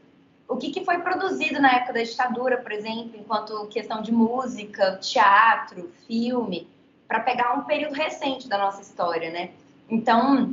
o 0.47 0.57
que, 0.57 0.71
que 0.71 0.85
foi 0.85 0.99
produzido 0.99 1.61
na 1.61 1.73
época 1.77 1.95
da 1.95 2.03
ditadura, 2.03 2.59
por 2.59 2.71
exemplo, 2.71 3.13
enquanto 3.15 3.67
questão 3.69 4.03
de 4.03 4.13
música, 4.13 4.99
teatro, 4.99 5.91
filme, 6.07 6.69
para 7.07 7.21
pegar 7.21 7.55
um 7.55 7.63
período 7.63 7.95
recente 7.95 8.47
da 8.49 8.59
nossa 8.59 8.83
história, 8.83 9.31
né? 9.31 9.51
Então, 9.89 10.53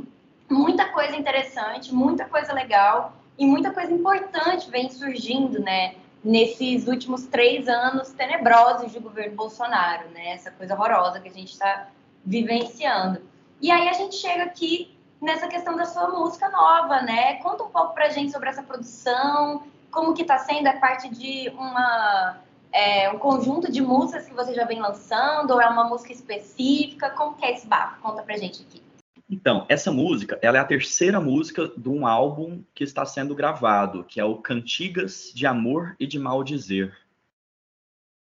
muita 0.50 0.88
coisa 0.88 1.14
interessante, 1.14 1.94
muita 1.94 2.24
coisa 2.24 2.54
legal 2.54 3.12
e 3.38 3.46
muita 3.46 3.70
coisa 3.72 3.92
importante 3.92 4.70
vem 4.70 4.90
surgindo, 4.90 5.60
né, 5.60 5.94
nesses 6.24 6.86
últimos 6.88 7.26
três 7.26 7.68
anos 7.68 8.10
tenebrosos 8.10 8.92
de 8.92 8.98
governo 8.98 9.36
Bolsonaro, 9.36 10.08
né, 10.10 10.32
essa 10.32 10.50
coisa 10.50 10.74
horrorosa 10.74 11.20
que 11.20 11.28
a 11.28 11.32
gente 11.32 11.52
está 11.52 11.88
vivenciando. 12.24 13.20
E 13.60 13.70
aí 13.70 13.88
a 13.88 13.92
gente 13.92 14.16
chega 14.16 14.44
aqui 14.44 14.96
nessa 15.20 15.46
questão 15.48 15.76
da 15.76 15.86
sua 15.86 16.08
música 16.08 16.48
nova, 16.50 17.00
né? 17.00 17.36
Conta 17.36 17.64
um 17.64 17.70
pouco 17.70 17.94
pra 17.94 18.10
gente 18.10 18.30
sobre 18.32 18.50
essa 18.50 18.62
produção, 18.62 19.62
como 19.90 20.12
que 20.12 20.24
tá 20.24 20.38
sendo 20.38 20.66
a 20.66 20.74
parte 20.74 21.08
de 21.08 21.48
uma 21.56 22.36
é, 22.72 23.10
um 23.10 23.18
conjunto 23.18 23.72
de 23.72 23.80
músicas 23.80 24.26
que 24.26 24.34
você 24.34 24.52
já 24.52 24.64
vem 24.64 24.80
lançando, 24.80 25.52
ou 25.52 25.60
é 25.60 25.66
uma 25.66 25.84
música 25.84 26.12
específica? 26.12 27.10
Como 27.10 27.34
que 27.34 27.46
é 27.46 27.52
esse 27.52 27.66
bafo? 27.66 28.00
Conta 28.02 28.22
pra 28.22 28.36
gente 28.36 28.62
aqui. 28.62 28.82
Então, 29.28 29.66
essa 29.68 29.90
música, 29.90 30.38
ela 30.40 30.56
é 30.56 30.60
a 30.60 30.64
terceira 30.64 31.20
música 31.20 31.66
de 31.76 31.88
um 31.88 32.06
álbum 32.06 32.62
que 32.72 32.84
está 32.84 33.04
sendo 33.04 33.34
gravado, 33.34 34.04
que 34.04 34.20
é 34.20 34.24
o 34.24 34.38
Cantigas 34.38 35.32
de 35.34 35.46
Amor 35.46 35.96
e 35.98 36.06
de 36.06 36.16
Maldizer. 36.16 36.96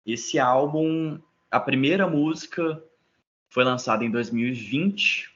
Esse 0.04 0.38
álbum, 0.38 1.20
a 1.50 1.58
primeira 1.58 2.06
música 2.06 2.80
foi 3.48 3.64
lançada 3.64 4.04
em 4.04 4.10
2020, 4.10 5.34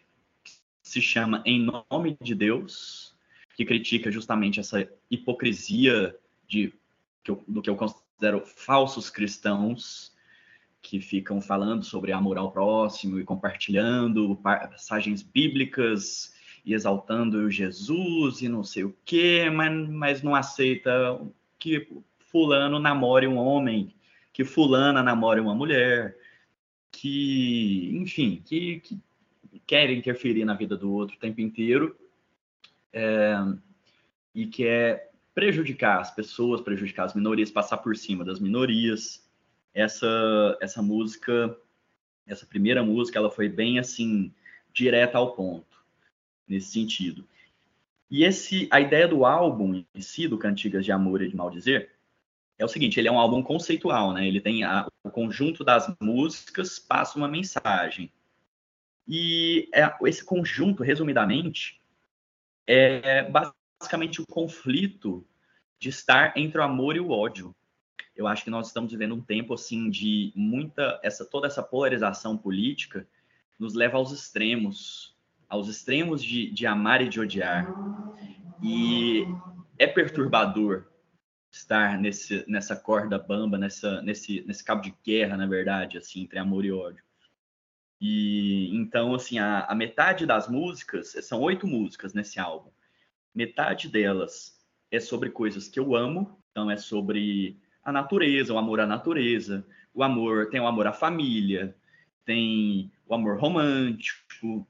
se 0.83 1.03
chama 1.03 1.43
Em 1.45 1.61
Nome 1.61 2.17
de 2.21 2.35
Deus, 2.35 3.17
que 3.57 3.65
critica 3.65 4.11
justamente 4.11 4.61
essa 4.61 4.89
hipocrisia 5.11 6.17
de, 6.47 6.73
do 7.49 7.61
que 7.61 7.69
eu 7.69 7.77
considero 7.77 8.47
falsos 8.47 9.11
cristãos, 9.11 10.10
que 10.83 11.01
ficam 11.01 11.41
falando 11.41 11.85
sobre 11.85 12.13
amor 12.13 12.39
ao 12.39 12.51
próximo 12.51 13.19
e 13.21 13.25
compartilhando 13.25 14.37
passagens 14.37 15.23
bíblicas 15.23 16.35
e 16.65 16.75
exaltando 16.75 17.51
Jesus 17.51 18.43
e 18.43 18.49
não 18.49 18.65
sei 18.65 18.85
o 18.85 18.97
quê, 19.05 19.51
mas, 19.51 19.89
mas 19.89 20.23
não 20.23 20.35
aceita 20.35 21.21
que 21.59 21.87
fulano 22.19 22.79
namore 22.79 23.27
um 23.27 23.37
homem, 23.37 23.95
que 24.33 24.45
fulana 24.45 25.03
namore 25.03 25.41
uma 25.41 25.55
mulher, 25.55 26.17
que, 26.91 27.91
enfim, 27.95 28.43
que, 28.45 28.81
que 28.81 29.01
quer 29.67 29.91
interferir 29.91 30.45
na 30.45 30.55
vida 30.55 30.77
do 30.77 30.93
outro 30.93 31.17
o 31.17 31.21
tempo 31.21 31.41
inteiro 31.41 31.97
é, 32.93 33.37
e 34.35 34.47
quer 34.47 35.13
prejudicar 35.35 36.01
as 36.01 36.11
pessoas, 36.11 36.61
prejudicar 36.61 37.05
as 37.05 37.15
minorias, 37.15 37.51
passar 37.51 37.79
por 37.79 37.97
cima 37.97 38.25
das 38.25 38.41
minorias 38.41 39.30
essa 39.75 40.59
essa 40.61 40.83
música, 40.83 41.57
essa 42.27 42.47
primeira 42.47 42.83
música, 42.83 43.19
ela 43.19 43.31
foi 43.31 43.49
bem 43.49 43.79
assim 43.79 44.33
direta 44.73 45.19
ao 45.19 45.35
ponto 45.35 45.85
nesse 46.47 46.73
sentido. 46.73 47.27
E 48.11 48.25
esse 48.25 48.69
a 48.71 48.81
ideia 48.81 49.07
do 49.07 49.25
álbum 49.25 49.85
em 49.95 50.01
si, 50.01 50.27
do 50.27 50.39
Cantigas 50.39 50.85
de 50.85 50.93
Amor 50.93 51.23
e 51.23 51.29
de 51.29 51.37
Maldizer, 51.37 51.93
é 52.59 52.65
o 52.65 52.69
seguinte, 52.69 53.01
ele 53.01 53.09
é 53.09 53.13
um 53.13 53.19
álbum 53.19 53.43
conceitual, 53.43 54.13
né? 54.13 54.27
Ele 54.29 54.41
tem 54.41 54.65
a, 54.65 54.87
o 55.03 55.11
conjunto 55.11 55.65
das 55.65 55.91
músicas 55.99 56.79
passa 56.79 57.17
uma 57.17 57.29
mensagem. 57.29 58.13
E 59.09 59.69
é, 59.73 59.91
esse 60.07 60.23
conjunto, 60.23 60.83
resumidamente, 60.83 61.81
é 62.67 63.23
basicamente 63.31 64.21
o 64.21 64.27
conflito 64.27 65.27
de 65.79 65.89
estar 65.89 66.37
entre 66.37 66.61
o 66.61 66.63
amor 66.63 66.97
e 66.97 67.01
o 67.01 67.11
ódio 67.11 67.55
eu 68.21 68.27
acho 68.27 68.45
que 68.45 68.51
nós 68.51 68.67
estamos 68.67 68.93
vivendo 68.93 69.15
um 69.15 69.21
tempo 69.21 69.55
assim 69.55 69.89
de 69.89 70.31
muita 70.37 71.01
essa 71.03 71.25
toda 71.25 71.47
essa 71.47 71.63
polarização 71.63 72.37
política 72.37 73.09
nos 73.59 73.75
leva 73.75 73.97
aos 73.97 74.13
extremos, 74.13 75.17
aos 75.49 75.69
extremos 75.69 76.23
de, 76.23 76.51
de 76.51 76.67
amar 76.67 77.01
e 77.01 77.09
de 77.09 77.19
odiar. 77.19 77.67
E 78.63 79.25
é 79.79 79.87
perturbador 79.87 80.87
estar 81.51 81.99
nesse, 81.99 82.45
nessa 82.47 82.77
corda 82.77 83.19
bamba, 83.19 83.57
nessa, 83.57 84.03
nesse, 84.03 84.43
nesse 84.43 84.63
cabo 84.63 84.83
de 84.83 84.95
guerra, 85.05 85.37
na 85.37 85.47
verdade, 85.47 85.97
assim, 85.97 86.23
entre 86.23 86.39
amor 86.39 86.65
e 86.65 86.73
ódio. 86.73 87.03
E 88.01 88.71
então, 88.75 89.15
assim, 89.15 89.39
a, 89.39 89.65
a 89.65 89.75
metade 89.75 90.27
das 90.27 90.47
músicas, 90.47 91.13
são 91.23 91.41
oito 91.41 91.67
músicas 91.67 92.13
nesse 92.13 92.39
álbum. 92.39 92.71
Metade 93.35 93.89
delas 93.89 94.59
é 94.91 95.01
sobre 95.01 95.31
coisas 95.31 95.69
que 95.69 95.81
eu 95.81 95.95
amo, 95.95 96.39
então 96.51 96.71
é 96.71 96.77
sobre 96.77 97.59
a 97.85 97.93
natureza, 97.93 98.53
o 98.53 98.59
amor 98.59 98.81
à 98.81 98.87
natureza, 98.87 99.67
o 99.95 100.03
amor, 100.03 100.51
tem 100.51 100.61
o 100.61 100.67
amor 100.67 100.87
à 100.87 100.93
família, 100.93 101.75
tem 102.25 102.93
o 103.07 103.15
amor 103.15 103.39
romântico, 103.39 104.67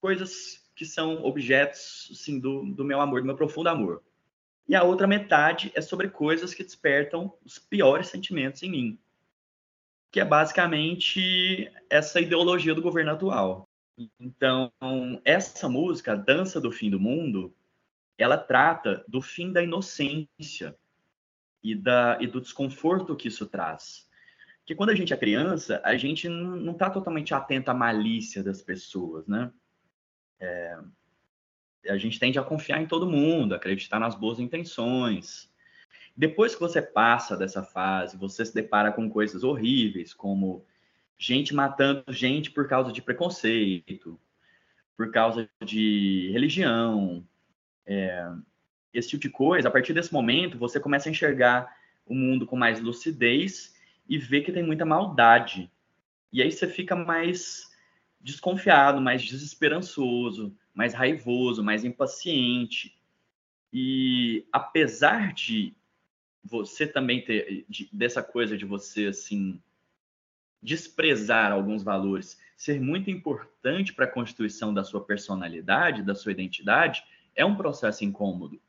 coisas 0.00 0.62
que 0.74 0.84
são 0.84 1.24
objetos, 1.24 2.08
assim, 2.12 2.38
do, 2.38 2.64
do 2.72 2.84
meu 2.84 3.00
amor, 3.00 3.20
do 3.20 3.26
meu 3.26 3.36
profundo 3.36 3.68
amor. 3.68 4.02
E 4.68 4.74
a 4.74 4.82
outra 4.82 5.06
metade 5.06 5.72
é 5.74 5.80
sobre 5.80 6.08
coisas 6.08 6.54
que 6.54 6.62
despertam 6.62 7.32
os 7.44 7.58
piores 7.58 8.08
sentimentos 8.08 8.62
em 8.62 8.70
mim, 8.70 8.98
que 10.10 10.20
é 10.20 10.24
basicamente 10.24 11.70
essa 11.88 12.20
ideologia 12.20 12.74
do 12.74 12.82
governo 12.82 13.12
atual. 13.12 13.68
Então, 14.18 14.72
essa 15.24 15.68
música, 15.68 16.16
Dança 16.16 16.60
do 16.60 16.72
Fim 16.72 16.88
do 16.88 17.00
Mundo, 17.00 17.54
ela 18.16 18.38
trata 18.38 19.04
do 19.08 19.20
fim 19.20 19.52
da 19.52 19.62
inocência 19.62 20.76
e, 21.62 21.74
da, 21.74 22.18
e 22.20 22.26
do 22.26 22.40
desconforto 22.40 23.16
que 23.16 23.28
isso 23.28 23.46
traz. 23.46 24.08
Porque 24.60 24.74
quando 24.74 24.90
a 24.90 24.94
gente 24.94 25.12
é 25.12 25.16
criança, 25.16 25.80
a 25.84 25.96
gente 25.96 26.28
não 26.28 26.72
está 26.72 26.88
totalmente 26.88 27.34
atento 27.34 27.70
à 27.70 27.74
malícia 27.74 28.42
das 28.42 28.62
pessoas, 28.62 29.26
né? 29.26 29.50
É, 30.38 30.78
a 31.88 31.96
gente 31.96 32.18
tende 32.18 32.38
a 32.38 32.42
confiar 32.42 32.80
em 32.80 32.86
todo 32.86 33.10
mundo, 33.10 33.54
acreditar 33.54 33.98
nas 33.98 34.14
boas 34.14 34.38
intenções. 34.38 35.50
Depois 36.16 36.54
que 36.54 36.60
você 36.60 36.82
passa 36.82 37.36
dessa 37.36 37.62
fase, 37.62 38.16
você 38.16 38.44
se 38.44 38.54
depara 38.54 38.92
com 38.92 39.08
coisas 39.08 39.42
horríveis, 39.42 40.12
como 40.12 40.64
gente 41.18 41.54
matando 41.54 42.04
gente 42.08 42.50
por 42.50 42.68
causa 42.68 42.92
de 42.92 43.02
preconceito, 43.02 44.20
por 44.96 45.10
causa 45.10 45.48
de 45.64 46.30
religião, 46.32 47.26
é, 47.86 48.30
esse 48.92 49.08
tipo 49.08 49.22
de 49.22 49.30
coisa. 49.30 49.68
A 49.68 49.70
partir 49.70 49.92
desse 49.92 50.12
momento, 50.12 50.58
você 50.58 50.80
começa 50.80 51.08
a 51.08 51.12
enxergar 51.12 51.74
o 52.06 52.14
mundo 52.14 52.46
com 52.46 52.56
mais 52.56 52.80
lucidez 52.80 53.74
e 54.08 54.18
vê 54.18 54.40
que 54.40 54.52
tem 54.52 54.62
muita 54.62 54.84
maldade. 54.84 55.70
E 56.32 56.42
aí 56.42 56.50
você 56.50 56.66
fica 56.66 56.96
mais 56.96 57.70
desconfiado, 58.20 59.00
mais 59.00 59.22
desesperançoso, 59.22 60.54
mais 60.74 60.94
raivoso, 60.94 61.62
mais 61.62 61.84
impaciente. 61.84 62.96
E 63.72 64.46
apesar 64.52 65.32
de 65.32 65.74
você 66.42 66.86
também 66.86 67.22
ter 67.24 67.64
de, 67.68 67.88
dessa 67.92 68.22
coisa 68.22 68.56
de 68.56 68.64
você 68.64 69.06
assim 69.06 69.60
desprezar 70.62 71.52
alguns 71.52 71.82
valores, 71.82 72.38
ser 72.56 72.80
muito 72.80 73.10
importante 73.10 73.94
para 73.94 74.04
a 74.04 74.10
constituição 74.10 74.74
da 74.74 74.84
sua 74.84 75.02
personalidade, 75.02 76.02
da 76.02 76.14
sua 76.14 76.32
identidade, 76.32 77.02
é 77.34 77.44
um 77.44 77.56
processo 77.56 78.04
incômodo, 78.04 78.60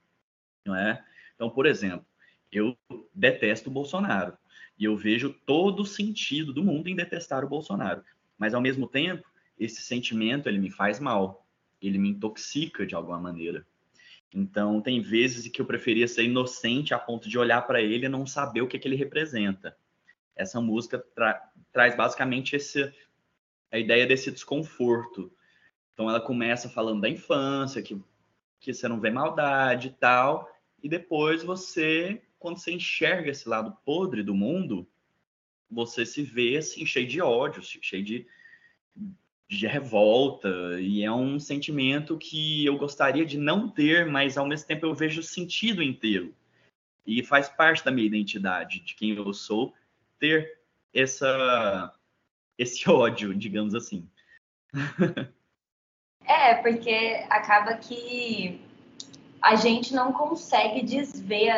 não 0.66 0.76
é? 0.76 1.04
Então, 1.36 1.50
por 1.50 1.66
exemplo, 1.66 2.06
eu 2.52 2.78
detesto 3.14 3.70
o 3.70 3.74
Bolsonaro 3.74 4.38
e 4.78 4.86
eu 4.86 4.96
vejo 4.96 5.34
todo 5.46 5.82
o 5.82 5.86
sentido 5.86 6.54
do 6.54 6.64
mundo 6.64 6.88
em 6.88 6.96
detestar 6.96 7.44
o 7.44 7.50
Bolsonaro, 7.50 8.04
mas 8.38 8.54
ao 8.54 8.62
mesmo 8.62 8.88
tempo, 8.88 9.28
esse 9.58 9.82
sentimento 9.82 10.50
ele 10.50 10.58
me 10.58 10.72
faz 10.72 11.00
mal, 11.00 11.46
ele 11.82 11.98
me 11.98 12.10
intoxica 12.10 12.86
de 12.86 12.96
alguma 12.96 13.20
maneira. 13.20 13.66
Então, 14.34 14.82
tem 14.82 15.02
vezes 15.02 15.48
que 15.50 15.62
eu 15.62 15.66
preferia 15.66 16.08
ser 16.08 16.24
inocente 16.24 16.94
a 16.94 17.00
ponto 17.00 17.28
de 17.28 17.38
olhar 17.38 17.62
para 17.64 17.82
ele 17.82 18.06
e 18.06 18.10
não 18.10 18.26
saber 18.26 18.62
o 18.62 18.68
que, 18.68 18.80
que 18.80 18.88
ele 18.88 18.96
representa. 18.96 19.76
Essa 20.36 20.62
música 20.62 21.00
tra 21.14 21.50
traz 21.74 21.96
basicamente 21.96 22.56
esse, 22.56 22.94
a 23.72 23.78
ideia 23.78 24.06
desse 24.06 24.30
desconforto. 24.30 25.32
Então, 25.94 26.10
ela 26.10 26.20
começa 26.20 26.70
falando 26.70 27.02
da 27.02 27.10
infância, 27.10 27.82
que, 27.82 28.02
que 28.62 28.74
você 28.74 28.88
não 28.88 29.00
vê 29.00 29.10
maldade 29.10 29.88
e 29.88 29.92
tal, 29.92 30.48
e 30.82 30.88
depois 30.88 31.44
você, 31.44 32.22
quando 32.40 32.58
você 32.58 32.72
enxerga 32.72 33.32
esse 33.32 33.50
lado 33.50 33.76
podre 33.84 34.24
do 34.24 34.36
mundo, 34.36 34.88
você 35.70 36.06
se 36.06 36.22
vê 36.22 36.58
assim, 36.58 36.86
cheio 36.86 37.08
de 37.08 37.20
ódio, 37.22 37.62
cheio 37.64 38.04
de, 38.04 38.28
de 39.50 39.68
revolta, 39.68 40.80
e 40.80 41.04
é 41.04 41.12
um 41.12 41.40
sentimento 41.40 42.18
que 42.18 42.64
eu 42.64 42.78
gostaria 42.78 43.26
de 43.26 43.38
não 43.38 43.68
ter, 43.68 44.06
mas 44.06 44.38
ao 44.38 44.48
mesmo 44.48 44.68
tempo 44.68 44.86
eu 44.86 44.94
vejo 44.94 45.24
sentido 45.24 45.82
inteiro. 45.82 46.34
E 47.06 47.24
faz 47.24 47.50
parte 47.50 47.84
da 47.84 47.92
minha 47.92 48.06
identidade, 48.06 48.80
de 48.82 48.94
quem 48.94 49.16
eu 49.16 49.34
sou, 49.34 49.74
ter 50.20 50.60
essa, 50.94 51.96
esse 52.58 52.88
ódio, 52.90 53.34
digamos 53.34 53.74
assim. 53.74 54.08
é, 56.32 56.56
porque 56.56 57.26
acaba 57.30 57.74
que 57.74 58.62
a 59.42 59.56
gente 59.56 59.94
não 59.94 60.14
consegue 60.14 60.84
desver 60.84 61.50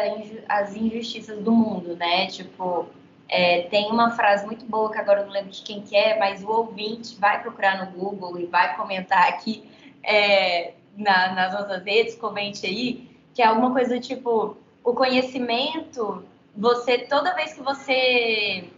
as 0.47 0.75
injustiças 0.75 1.43
do 1.43 1.51
mundo, 1.51 1.95
né? 1.95 2.27
Tipo, 2.27 2.87
é, 3.27 3.63
tem 3.63 3.91
uma 3.91 4.11
frase 4.11 4.45
muito 4.45 4.65
boa 4.65 4.91
que 4.91 4.97
agora 4.97 5.21
eu 5.21 5.25
não 5.25 5.33
lembro 5.33 5.51
de 5.51 5.61
quem 5.61 5.81
que 5.81 5.95
é, 5.95 6.17
mas 6.17 6.43
o 6.43 6.49
ouvinte 6.49 7.19
vai 7.19 7.41
procurar 7.41 7.85
no 7.85 7.91
Google 7.91 8.39
e 8.39 8.45
vai 8.45 8.75
comentar 8.75 9.27
aqui 9.27 9.69
é, 10.01 10.73
na, 10.97 11.33
nas 11.33 11.53
nossas 11.53 11.83
redes, 11.83 12.15
comente 12.15 12.65
aí, 12.65 13.09
que 13.33 13.41
é 13.41 13.45
alguma 13.45 13.71
coisa 13.71 13.99
tipo, 13.99 14.57
o 14.83 14.93
conhecimento, 14.93 16.23
você, 16.55 16.99
toda 16.99 17.35
vez 17.35 17.53
que 17.53 17.61
você 17.61 18.69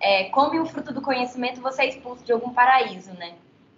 é, 0.00 0.24
come 0.24 0.58
o 0.58 0.66
fruto 0.66 0.92
do 0.92 1.02
conhecimento, 1.02 1.60
você 1.60 1.82
é 1.82 1.88
expulso 1.88 2.24
de 2.24 2.32
algum 2.32 2.50
paraíso, 2.50 3.12
né? 3.14 3.34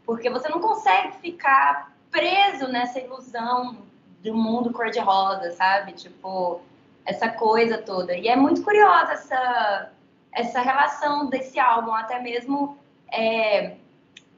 Porque 0.06 0.30
você 0.30 0.48
não 0.48 0.60
consegue 0.60 1.16
ficar 1.16 1.92
preso 2.10 2.68
nessa 2.68 3.00
ilusão 3.00 3.76
do 4.22 4.34
mundo 4.34 4.72
cor-de-rosa, 4.72 5.50
sabe? 5.52 5.92
Tipo, 5.92 6.60
essa 7.04 7.28
coisa 7.28 7.78
toda. 7.78 8.16
E 8.16 8.28
é 8.28 8.36
muito 8.36 8.62
curiosa 8.62 9.12
essa, 9.12 9.90
essa 10.32 10.60
relação 10.60 11.26
desse 11.26 11.58
álbum, 11.58 11.92
até 11.92 12.20
mesmo 12.20 12.78
é, 13.12 13.76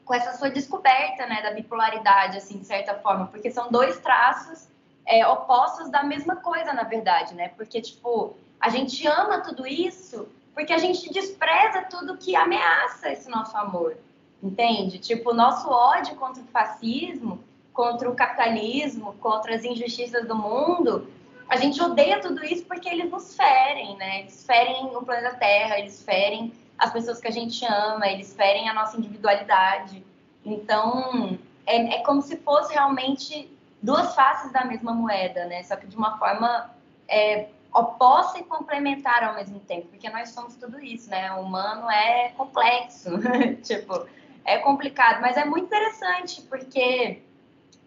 com 0.04 0.14
essa 0.14 0.37
sua 0.38 0.50
descoberta, 0.50 1.26
né, 1.26 1.42
da 1.42 1.50
bipolaridade, 1.50 2.38
assim, 2.38 2.59
de 2.59 2.66
certa 2.66 2.94
forma, 2.94 3.26
porque 3.26 3.50
são 3.50 3.70
dois 3.70 3.98
traços 3.98 4.68
é, 5.07 5.26
opostos 5.26 5.90
da 5.90 6.02
mesma 6.02 6.37
coisa, 6.37 6.72
na 6.72 6.83
verdade, 6.83 7.35
né? 7.35 7.48
Porque, 7.57 7.81
tipo, 7.81 8.35
a 8.59 8.68
gente 8.70 9.07
ama 9.07 9.40
tudo 9.40 9.66
isso 9.66 10.28
porque 10.59 10.72
a 10.72 10.78
gente 10.78 11.09
despreza 11.12 11.83
tudo 11.83 12.16
que 12.16 12.35
ameaça 12.35 13.12
esse 13.12 13.31
nosso 13.31 13.57
amor, 13.57 13.96
entende? 14.42 14.98
Tipo, 14.98 15.31
o 15.31 15.35
nosso 15.35 15.68
ódio 15.68 16.16
contra 16.16 16.42
o 16.42 16.46
fascismo, 16.46 17.42
contra 17.72 18.11
o 18.11 18.14
capitalismo, 18.14 19.14
contra 19.14 19.55
as 19.55 19.64
injustiças 19.64 20.27
do 20.27 20.35
mundo, 20.35 21.09
a 21.48 21.57
gente 21.57 21.81
odeia 21.83 22.20
tudo 22.20 22.44
isso 22.44 22.64
porque 22.66 22.88
eles 22.88 23.11
nos 23.11 23.35
ferem, 23.35 23.96
né? 23.96 24.20
Eles 24.20 24.44
ferem 24.44 24.87
o 24.94 25.03
planeta 25.03 25.37
Terra, 25.37 25.79
eles 25.79 26.03
ferem 26.03 26.53
as 26.79 26.92
pessoas 26.92 27.20
que 27.20 27.27
a 27.27 27.33
gente 27.33 27.64
ama, 27.64 28.07
eles 28.07 28.35
ferem 28.35 28.68
a 28.68 28.74
nossa 28.74 28.96
individualidade. 28.96 30.05
Então, 30.44 31.38
é, 31.66 31.96
é 31.96 32.03
como 32.03 32.20
se 32.20 32.37
fosse 32.37 32.72
realmente 32.72 33.51
duas 33.83 34.14
faces 34.14 34.53
da 34.53 34.64
mesma 34.64 34.92
moeda, 34.92 35.46
né? 35.46 35.62
Só 35.62 35.77
que 35.77 35.87
de 35.87 35.96
uma 35.96 36.18
forma 36.18 36.70
é, 37.09 37.48
oposta 37.72 38.38
e 38.38 38.44
complementar 38.44 39.24
ao 39.24 39.35
mesmo 39.35 39.61
tempo, 39.61 39.88
porque 39.88 40.09
nós 40.11 40.31
somos 40.31 40.57
tudo 40.57 40.83
isso, 40.83 41.09
né? 41.11 41.33
O 41.33 41.40
humano 41.40 41.90
é 41.90 42.29
complexo, 42.37 43.11
tipo, 43.62 44.07
é 44.48 44.58
complicado, 44.58 45.20
mas 45.20 45.37
é 45.37 45.44
muito 45.44 45.66
interessante, 45.66 46.40
porque 46.42 47.20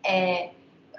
é, 0.04 0.52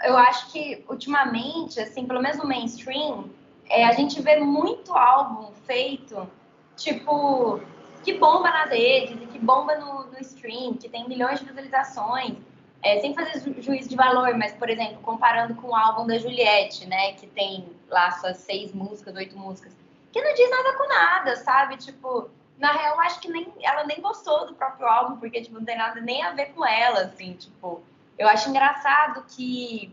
eu 0.02 0.18
acho 0.18 0.50
que 0.50 0.84
ultimamente, 0.88 1.78
assim, 1.78 2.04
pelo 2.04 2.20
menos 2.20 2.38
no 2.38 2.46
mainstream, 2.46 3.30
é, 3.70 3.84
a 3.84 3.92
gente 3.92 4.20
vê 4.20 4.40
muito 4.40 4.92
álbum 4.92 5.52
feito, 5.64 6.28
tipo, 6.76 7.60
que 8.02 8.14
bomba 8.14 8.50
nas 8.50 8.70
redes, 8.70 9.16
que 9.30 9.38
bomba 9.38 9.76
no, 9.76 10.06
no 10.06 10.18
stream, 10.20 10.74
que 10.74 10.88
tem 10.88 11.08
milhões 11.08 11.38
de 11.38 11.46
visualizações, 11.46 12.36
é, 12.82 12.98
sem 12.98 13.14
fazer 13.14 13.38
ju 13.38 13.62
juízo 13.62 13.88
de 13.88 13.94
valor, 13.94 14.36
mas, 14.36 14.52
por 14.54 14.68
exemplo, 14.68 14.98
comparando 15.02 15.54
com 15.54 15.68
o 15.68 15.76
álbum 15.76 16.08
da 16.08 16.18
Juliette, 16.18 16.88
né, 16.88 17.12
que 17.12 17.28
tem 17.28 17.68
lá 17.88 18.10
suas 18.10 18.38
seis 18.38 18.74
músicas, 18.74 19.14
oito 19.14 19.38
músicas, 19.38 19.72
que 20.10 20.20
não 20.20 20.34
diz 20.34 20.50
nada 20.50 20.76
com 20.76 20.88
nada, 20.88 21.36
sabe? 21.36 21.76
Tipo, 21.76 22.28
na 22.62 22.70
real, 22.70 23.00
acho 23.00 23.18
que 23.18 23.28
nem, 23.28 23.52
ela 23.60 23.82
nem 23.84 24.00
gostou 24.00 24.46
do 24.46 24.54
próprio 24.54 24.86
álbum, 24.86 25.16
porque, 25.16 25.42
tipo, 25.42 25.56
não 25.56 25.64
tem 25.64 25.76
nada 25.76 26.00
nem 26.00 26.22
a 26.22 26.30
ver 26.30 26.52
com 26.54 26.64
ela, 26.64 27.00
assim, 27.00 27.32
tipo. 27.32 27.82
Eu 28.16 28.28
acho 28.28 28.48
engraçado 28.48 29.24
que, 29.26 29.92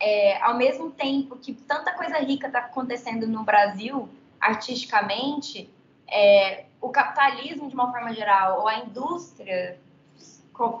é, 0.00 0.42
ao 0.42 0.56
mesmo 0.56 0.90
tempo 0.90 1.36
que 1.36 1.54
tanta 1.54 1.92
coisa 1.92 2.18
rica 2.18 2.48
está 2.48 2.58
acontecendo 2.58 3.28
no 3.28 3.44
Brasil, 3.44 4.08
artisticamente, 4.40 5.70
é, 6.08 6.64
o 6.80 6.88
capitalismo, 6.88 7.68
de 7.68 7.74
uma 7.74 7.92
forma 7.92 8.12
geral, 8.12 8.62
ou 8.62 8.68
a 8.68 8.78
indústria, 8.78 9.78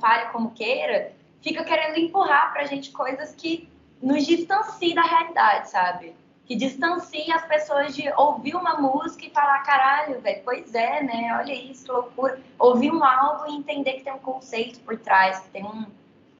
fale 0.00 0.32
como 0.32 0.50
queira, 0.50 1.12
fica 1.40 1.62
querendo 1.62 1.98
empurrar 1.98 2.52
pra 2.52 2.66
gente 2.66 2.90
coisas 2.90 3.32
que 3.36 3.68
nos 4.02 4.26
distanciam 4.26 4.96
da 4.96 5.02
realidade, 5.02 5.70
sabe? 5.70 6.16
Que 6.48 6.56
distancia 6.56 7.36
as 7.36 7.46
pessoas 7.46 7.94
de 7.94 8.10
ouvir 8.16 8.56
uma 8.56 8.80
música 8.80 9.26
e 9.26 9.30
falar, 9.30 9.58
caralho, 9.64 10.18
velho, 10.22 10.40
pois 10.42 10.74
é, 10.74 11.02
né? 11.02 11.36
Olha 11.38 11.52
isso, 11.52 11.92
loucura. 11.92 12.40
Ouvir 12.58 12.90
um 12.90 13.04
álbum 13.04 13.52
e 13.52 13.56
entender 13.56 13.92
que 13.92 14.04
tem 14.04 14.14
um 14.14 14.18
conceito 14.18 14.80
por 14.80 14.98
trás, 14.98 15.40
que 15.40 15.50
tem 15.50 15.62
um, 15.62 15.84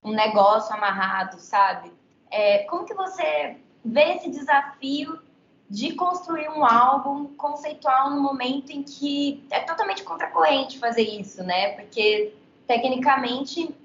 um 0.02 0.12
negócio 0.12 0.74
amarrado, 0.74 1.38
sabe? 1.38 1.92
É, 2.30 2.60
como 2.60 2.86
que 2.86 2.94
você 2.94 3.58
vê 3.84 4.14
esse 4.14 4.30
desafio 4.30 5.20
de 5.68 5.92
construir 5.92 6.48
um 6.48 6.64
álbum 6.64 7.26
conceitual 7.34 8.08
no 8.08 8.22
momento 8.22 8.70
em 8.70 8.82
que 8.82 9.44
é 9.50 9.60
totalmente 9.60 10.04
contracorrente 10.04 10.78
fazer 10.78 11.02
isso, 11.02 11.44
né? 11.44 11.72
Porque 11.72 12.32
tecnicamente 12.66 13.76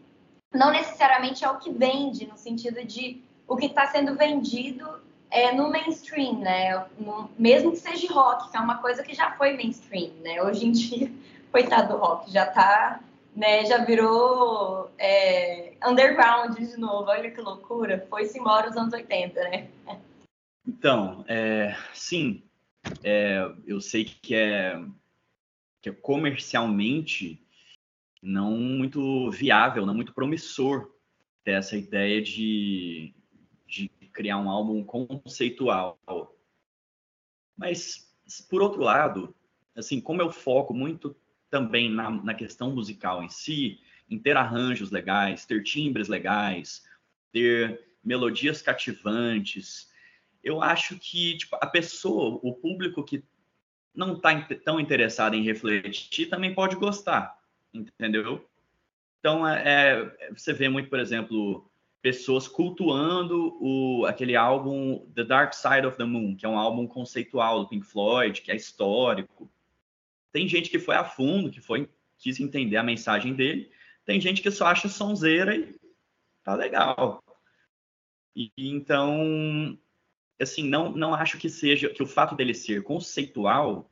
não 0.54 0.72
necessariamente 0.72 1.44
é 1.44 1.50
o 1.50 1.58
que 1.58 1.70
vende, 1.70 2.26
no 2.26 2.38
sentido 2.38 2.82
de 2.86 3.22
o 3.46 3.58
que 3.58 3.66
está 3.66 3.88
sendo 3.88 4.16
vendido 4.16 5.03
é, 5.34 5.52
no 5.52 5.69
mainstream, 5.69 6.39
né? 6.39 6.86
No, 7.00 7.30
mesmo 7.38 7.72
que 7.72 7.78
seja 7.78 8.13
rock, 8.13 8.52
que 8.52 8.58
é 8.58 8.60
uma 8.60 8.78
coisa 8.78 9.04
que 9.04 9.15
já 9.15 9.32
foi 9.32 9.58
mainstream, 9.58 10.13
né? 10.22 10.41
Hoje 10.41 10.67
em 10.67 10.72
dia, 10.72 11.12
coitado 11.52 11.93
do 11.93 12.00
rock, 12.00 12.32
já 12.32 12.46
está 12.46 13.00
né? 13.36 13.65
Já 13.65 13.84
virou 13.84 14.91
é, 14.98 15.74
underground 15.84 16.58
de 16.58 16.78
novo. 16.78 17.10
Olha 17.10 17.32
que 17.32 17.41
loucura. 17.41 18.06
Foi-se 18.10 18.39
embora 18.39 18.69
os 18.69 18.78
anos 18.78 18.93
80, 18.93 19.43
né? 19.50 19.67
Então, 20.67 21.26
é, 21.28 21.76
sim, 21.93 22.43
é, 23.04 23.52
eu 23.65 23.82
sei 23.82 24.06
que 24.06 24.36
é, 24.36 24.80
que 25.82 25.89
é 25.89 25.93
comercialmente 25.93 27.41
não 28.22 28.52
muito 28.52 29.30
viável, 29.32 29.86
não 29.86 29.93
muito 29.93 30.13
promissor 30.13 30.89
ter 31.43 31.52
essa 31.52 31.76
ideia 31.76 32.22
de, 32.22 33.13
de 33.13 33.23
criar 34.13 34.38
um 34.38 34.49
álbum 34.49 34.84
conceitual. 34.84 35.97
Mas, 37.58 38.15
por 38.49 38.62
outro 38.62 38.82
lado, 38.82 39.36
assim, 39.76 39.99
como 39.99 40.21
eu 40.21 40.32
foco 40.32 40.73
muito 40.73 41.15
também 41.49 41.89
na, 41.89 42.10
na 42.10 42.34
questão 42.34 42.71
musical 42.71 43.23
em 43.23 43.30
si, 43.30 43.80
em 44.10 44.17
ter 44.17 44.38
arranjos 44.38 44.91
legais, 44.91 45.45
ter 45.45 45.63
timbres 45.63 46.08
legais, 46.08 46.88
ter 47.32 47.84
melodias 48.04 48.62
cativantes, 48.62 49.91
eu 50.43 50.62
acho 50.62 50.99
que 50.99 51.38
tipo, 51.38 51.56
a 51.60 51.65
pessoa, 51.65 52.39
o 52.43 52.54
público 52.54 53.04
que 53.04 53.23
não 53.95 54.15
está 54.15 54.41
tão 54.63 54.80
interessado 54.80 55.36
em 55.36 55.43
refletir 55.43 56.28
também 56.28 56.54
pode 56.54 56.76
gostar, 56.76 57.39
entendeu? 57.73 58.47
Então, 59.19 59.47
é, 59.47 60.13
é, 60.19 60.34
você 60.34 60.52
vê 60.52 60.67
muito, 60.67 60.89
por 60.89 60.99
exemplo, 60.99 61.71
pessoas 62.04 62.50
cultuando 62.50 63.58
o, 63.62 64.06
aquele 64.06 64.36
álbum 64.36 65.10
The 65.16 65.24
Dark 65.24 65.54
Side 65.54 65.88
of 65.88 65.98
the 65.98 66.04
Moon, 66.04 66.36
que 66.36 66.46
é 66.46 66.50
um 66.50 66.60
álbum 66.60 66.86
conceitual 66.86 67.62
do 67.62 67.70
Pink 67.70 67.86
Floyd, 67.86 68.42
que 68.42 68.52
é 68.52 68.56
histórico. 68.58 69.50
Tem 70.30 70.46
gente 70.46 70.70
que 70.70 70.78
foi 70.78 70.96
a 70.96 71.06
fundo, 71.06 71.50
que 71.50 71.62
foi 71.62 71.89
quis 72.18 72.42
entender 72.42 72.76
a 72.76 72.84
mensagem 72.84 73.34
dele. 73.34 73.72
Tem 74.06 74.20
gente 74.20 74.42
que 74.42 74.52
só 74.52 74.68
acha 74.68 74.89
sonzeira 74.89 75.56
e 75.56 75.80
tá 76.44 76.54
legal. 76.56 77.24
E, 78.36 78.52
então, 78.58 79.78
assim, 80.42 80.68
não, 80.68 80.92
não 80.92 81.13
acho 81.13 81.38
que 81.38 81.50
seja 81.50 81.89
que 81.89 82.04
o 82.04 82.08
fato 82.08 82.36
dele 82.36 82.54
ser 82.54 82.84
conceitual 82.84 83.89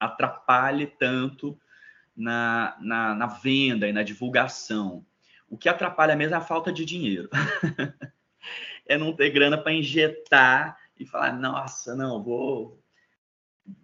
atrapalhe 0.00 0.86
tanto 0.86 1.58
na, 2.16 2.78
na, 2.80 3.14
na 3.14 3.26
venda 3.26 3.86
e 3.86 3.92
na 3.92 4.02
divulgação. 4.02 5.04
O 5.48 5.56
que 5.56 5.68
atrapalha 5.68 6.16
mesmo 6.16 6.34
é 6.34 6.38
a 6.38 6.42
falta 6.42 6.72
de 6.72 6.84
dinheiro. 6.84 7.28
é 8.86 8.96
não 8.96 9.12
ter 9.12 9.30
grana 9.30 9.56
para 9.58 9.72
injetar 9.72 10.78
e 10.98 11.04
falar, 11.04 11.32
nossa, 11.32 11.94
não, 11.94 12.22
vou. 12.22 12.82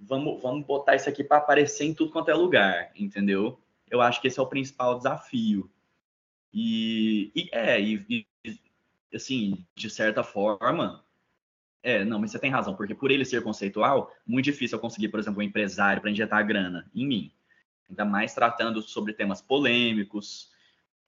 Vamos, 0.00 0.40
vamos 0.40 0.64
botar 0.64 0.94
isso 0.94 1.08
aqui 1.08 1.24
para 1.24 1.38
aparecer 1.38 1.84
em 1.84 1.94
tudo 1.94 2.12
quanto 2.12 2.30
é 2.30 2.34
lugar, 2.34 2.92
entendeu? 2.94 3.60
Eu 3.90 4.00
acho 4.00 4.20
que 4.20 4.28
esse 4.28 4.38
é 4.38 4.42
o 4.42 4.46
principal 4.46 4.96
desafio. 4.96 5.68
E, 6.54 7.32
e 7.34 7.48
é, 7.52 7.80
e, 7.80 8.06
e 8.08 8.26
assim, 9.12 9.66
de 9.74 9.90
certa 9.90 10.22
forma, 10.22 11.04
é, 11.82 12.04
não, 12.04 12.20
mas 12.20 12.30
você 12.30 12.38
tem 12.38 12.50
razão, 12.50 12.76
porque 12.76 12.94
por 12.94 13.10
ele 13.10 13.24
ser 13.24 13.42
conceitual, 13.42 14.14
muito 14.24 14.44
difícil 14.44 14.76
eu 14.76 14.80
conseguir, 14.80 15.08
por 15.08 15.18
exemplo, 15.18 15.40
um 15.40 15.42
empresário 15.42 16.00
para 16.00 16.10
injetar 16.10 16.46
grana 16.46 16.88
em 16.94 17.06
mim. 17.06 17.32
Ainda 17.90 18.04
mais 18.04 18.34
tratando 18.34 18.80
sobre 18.80 19.12
temas 19.12 19.42
polêmicos, 19.42 20.51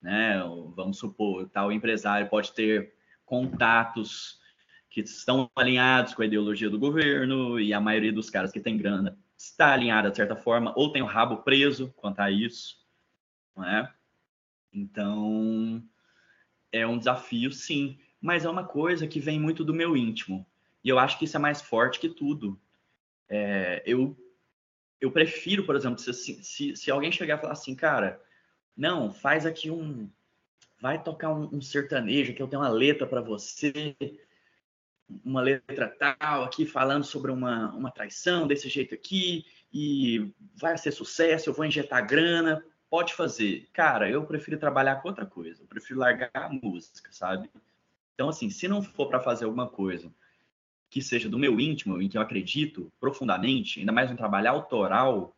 né? 0.05 0.39
Vamos 0.77 0.99
supor, 0.99 1.49
tal 1.49 1.73
empresário 1.73 2.29
pode 2.29 2.53
ter 2.53 2.93
contatos 3.25 4.39
que 4.91 5.01
estão 5.01 5.51
alinhados 5.57 6.13
com 6.13 6.21
a 6.21 6.27
ideologia 6.27 6.69
do 6.69 6.79
governo 6.79 7.59
e 7.59 7.73
a 7.73 7.81
maioria 7.81 8.13
dos 8.13 8.29
caras 8.29 8.53
que 8.53 8.61
tem 8.61 8.77
grana 8.77 9.19
está 9.37 9.73
alinhada 9.73 10.11
de 10.11 10.17
certa 10.17 10.37
forma 10.37 10.75
ou 10.77 10.93
tem 10.93 11.01
o 11.01 11.07
rabo 11.07 11.39
preso 11.39 11.93
quanto 11.97 12.21
a 12.21 12.31
isso, 12.31 12.87
não 13.57 13.65
é? 13.65 13.91
Então, 14.71 15.83
é 16.71 16.87
um 16.87 16.99
desafio, 16.99 17.51
sim, 17.51 17.99
mas 18.21 18.45
é 18.45 18.51
uma 18.51 18.65
coisa 18.65 19.07
que 19.07 19.19
vem 19.19 19.41
muito 19.41 19.65
do 19.65 19.73
meu 19.73 19.97
íntimo. 19.97 20.47
E 20.85 20.91
eu 20.91 20.99
acho 20.99 21.19
que 21.19 21.25
isso 21.25 21.37
é 21.37 21.41
mais 21.41 21.63
forte 21.63 21.99
que 21.99 22.11
tudo. 22.11 22.61
É, 23.27 23.83
eu, 23.87 24.15
eu 25.01 25.11
prefiro, 25.11 25.65
por 25.65 25.75
exemplo, 25.77 25.99
se, 25.99 26.13
se, 26.13 26.77
se 26.77 26.91
alguém 26.91 27.11
chegar 27.11 27.39
e 27.39 27.41
falar 27.41 27.55
assim, 27.55 27.75
cara, 27.75 28.21
não, 28.77 29.13
faz 29.13 29.47
aqui 29.47 29.71
um. 29.71 30.09
Vai 30.81 31.03
tocar 31.03 31.31
um, 31.31 31.57
um 31.57 31.61
sertanejo, 31.61 32.35
que 32.35 32.43
eu 32.43 32.49
tenho 32.49 32.63
uma 32.63 32.69
letra 32.69 33.07
para 33.07 33.21
você, 33.21 33.97
uma 35.25 35.41
letra 35.41 35.89
tal, 35.89 36.45
aqui 36.45 36.67
falando 36.67 37.05
sobre 37.05 37.31
uma, 37.31 37.71
uma 37.75 37.91
traição 37.91 38.47
desse 38.47 38.69
jeito 38.69 38.95
aqui, 38.95 39.47
e 39.73 40.31
vai 40.57 40.77
ser 40.77 40.93
sucesso, 40.93 41.49
eu 41.49 41.55
vou 41.55 41.65
injetar 41.65 42.07
grana, 42.07 42.63
pode 42.91 43.15
fazer. 43.15 43.69
Cara, 43.73 44.11
eu 44.11 44.27
prefiro 44.27 44.59
trabalhar 44.59 44.97
com 44.97 45.09
outra 45.09 45.25
coisa, 45.25 45.63
eu 45.63 45.67
prefiro 45.67 46.01
largar 46.01 46.31
a 46.35 46.49
música, 46.49 47.11
sabe? 47.13 47.51
Então, 48.15 48.29
assim, 48.29 48.51
se 48.51 48.69
não 48.69 48.83
for 48.83 49.09
para 49.09 49.21
fazer 49.21 49.47
alguma 49.47 49.69
coisa 49.69 50.13
que 50.91 51.03
seja 51.03 51.29
do 51.29 51.39
meu 51.39 51.59
íntimo, 51.59 52.01
em 52.01 52.09
que 52.09 52.17
eu 52.17 52.23
acredito 52.23 52.93
profundamente, 53.01 53.81
ainda 53.81 53.91
mais 53.91 54.11
um 54.11 54.17
trabalho 54.17 54.49
autoral, 54.49 55.35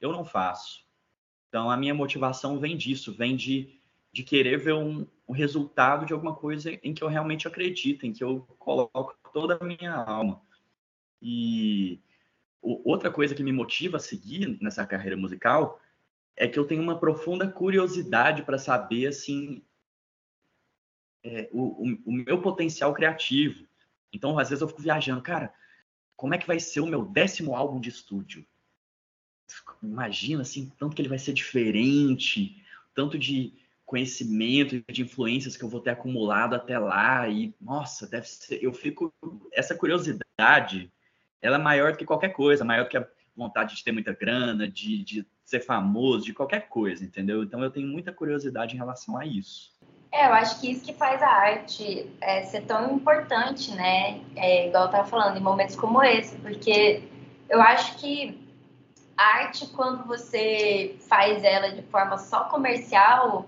eu 0.00 0.12
não 0.12 0.24
faço. 0.24 0.84
Então, 1.50 1.70
a 1.70 1.76
minha 1.76 1.92
motivação 1.92 2.58
vem 2.58 2.76
disso, 2.76 3.12
vem 3.12 3.36
de, 3.36 3.78
de 4.10 4.22
querer 4.22 4.56
ver 4.56 4.72
um, 4.72 5.06
um 5.28 5.34
resultado 5.34 6.06
de 6.06 6.14
alguma 6.14 6.34
coisa 6.34 6.70
em 6.82 6.94
que 6.94 7.04
eu 7.04 7.08
realmente 7.08 7.46
acredito, 7.46 8.06
em 8.06 8.12
que 8.12 8.24
eu 8.24 8.40
coloco 8.58 9.14
toda 9.30 9.58
a 9.60 9.64
minha 9.64 9.92
alma. 9.92 10.40
E 11.20 12.00
outra 12.62 13.10
coisa 13.10 13.34
que 13.34 13.42
me 13.42 13.52
motiva 13.52 13.98
a 13.98 14.00
seguir 14.00 14.56
nessa 14.62 14.86
carreira 14.86 15.16
musical 15.16 15.78
é 16.34 16.48
que 16.48 16.58
eu 16.58 16.66
tenho 16.66 16.82
uma 16.82 16.98
profunda 16.98 17.46
curiosidade 17.46 18.42
para 18.44 18.56
saber, 18.56 19.08
assim, 19.08 19.62
é, 21.22 21.50
o, 21.52 21.84
o, 21.84 21.98
o 22.06 22.12
meu 22.12 22.40
potencial 22.40 22.94
criativo 22.94 23.68
então, 24.12 24.38
às 24.38 24.48
vezes 24.48 24.60
eu 24.60 24.68
fico 24.68 24.82
viajando, 24.82 25.22
cara, 25.22 25.52
como 26.16 26.34
é 26.34 26.38
que 26.38 26.46
vai 26.46 26.58
ser 26.58 26.80
o 26.80 26.86
meu 26.86 27.04
décimo 27.04 27.54
álbum 27.54 27.80
de 27.80 27.88
estúdio? 27.88 28.44
Imagina, 29.82 30.42
assim, 30.42 30.70
tanto 30.78 30.94
que 30.94 31.02
ele 31.02 31.08
vai 31.08 31.18
ser 31.18 31.32
diferente, 31.32 32.62
tanto 32.94 33.18
de 33.18 33.52
conhecimento 33.90 34.80
de 34.88 35.02
influências 35.02 35.56
que 35.56 35.64
eu 35.64 35.68
vou 35.68 35.80
ter 35.80 35.90
acumulado 35.90 36.54
até 36.54 36.78
lá 36.78 37.28
e 37.28 37.52
nossa, 37.60 38.06
deve 38.06 38.28
ser, 38.28 38.62
eu 38.62 38.72
fico 38.72 39.12
essa 39.52 39.74
curiosidade, 39.74 40.92
ela 41.42 41.56
é 41.56 41.58
maior 41.58 41.90
do 41.90 41.98
que 41.98 42.04
qualquer 42.04 42.28
coisa, 42.28 42.64
maior 42.64 42.84
do 42.84 42.88
que 42.88 42.96
a 42.96 43.08
vontade 43.36 43.74
de 43.74 43.82
ter 43.82 43.90
muita 43.90 44.12
grana, 44.12 44.68
de, 44.68 45.02
de 45.02 45.26
ser 45.44 45.60
famoso, 45.60 46.26
de 46.26 46.32
qualquer 46.32 46.68
coisa, 46.68 47.04
entendeu? 47.04 47.42
Então 47.42 47.64
eu 47.64 47.70
tenho 47.70 47.88
muita 47.88 48.12
curiosidade 48.12 48.74
em 48.74 48.78
relação 48.78 49.16
a 49.16 49.26
isso. 49.26 49.72
É, 50.12 50.26
eu 50.26 50.34
acho 50.34 50.60
que 50.60 50.70
isso 50.70 50.84
que 50.84 50.92
faz 50.92 51.20
a 51.22 51.28
arte 51.28 52.08
é, 52.20 52.42
ser 52.44 52.62
tão 52.62 52.94
importante, 52.94 53.72
né? 53.72 54.20
É, 54.36 54.68
igual 54.68 54.84
eu 54.84 54.90
tava 54.90 55.08
falando, 55.08 55.36
em 55.36 55.42
momentos 55.42 55.74
como 55.74 56.02
esse, 56.02 56.36
porque 56.38 57.02
eu 57.48 57.60
acho 57.60 57.96
que 57.98 58.38
arte, 59.20 59.66
quando 59.68 60.04
você 60.06 60.96
faz 61.08 61.44
ela 61.44 61.70
de 61.70 61.82
forma 61.82 62.16
só 62.16 62.44
comercial, 62.44 63.46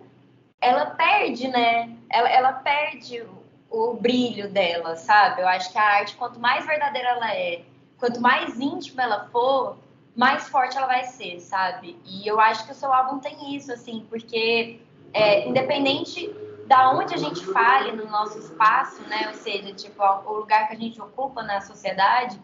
ela 0.61 0.87
perde, 0.87 1.49
né? 1.49 1.97
Ela, 2.11 2.29
ela 2.29 2.53
perde 2.53 3.23
o, 3.71 3.91
o 3.91 3.95
brilho 3.95 4.51
dela, 4.51 4.97
sabe? 4.97 5.41
Eu 5.41 5.49
acho 5.49 5.73
que 5.73 5.79
a 5.79 5.83
arte, 5.83 6.17
quanto 6.17 6.39
mais 6.39 6.67
verdadeira 6.67 7.09
ela 7.09 7.35
é, 7.35 7.63
quanto 7.99 8.21
mais 8.21 8.61
íntima 8.61 9.03
ela 9.03 9.29
for, 9.33 9.79
mais 10.15 10.49
forte 10.49 10.77
ela 10.77 10.87
vai 10.87 11.05
ser, 11.05 11.41
sabe? 11.41 11.99
E 12.05 12.27
eu 12.27 12.39
acho 12.39 12.67
que 12.67 12.73
o 12.73 12.75
seu 12.75 12.93
álbum 12.93 13.19
tem 13.19 13.57
isso, 13.57 13.73
assim, 13.73 14.07
porque 14.11 14.81
é, 15.13 15.49
independente 15.49 16.31
da 16.67 16.91
onde 16.91 17.15
a 17.15 17.19
gente 17.19 17.45
fale 17.47 17.93
no 17.93 18.07
nosso 18.07 18.39
espaço, 18.39 19.03
né? 19.09 19.29
Ou 19.29 19.35
seja, 19.35 19.73
tipo, 19.75 20.03
o 20.03 20.35
lugar 20.35 20.69
que 20.69 20.75
a 20.75 20.79
gente 20.79 21.01
ocupa 21.01 21.43
na 21.43 21.61
sociedade, 21.61 22.39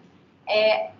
é 0.46 0.90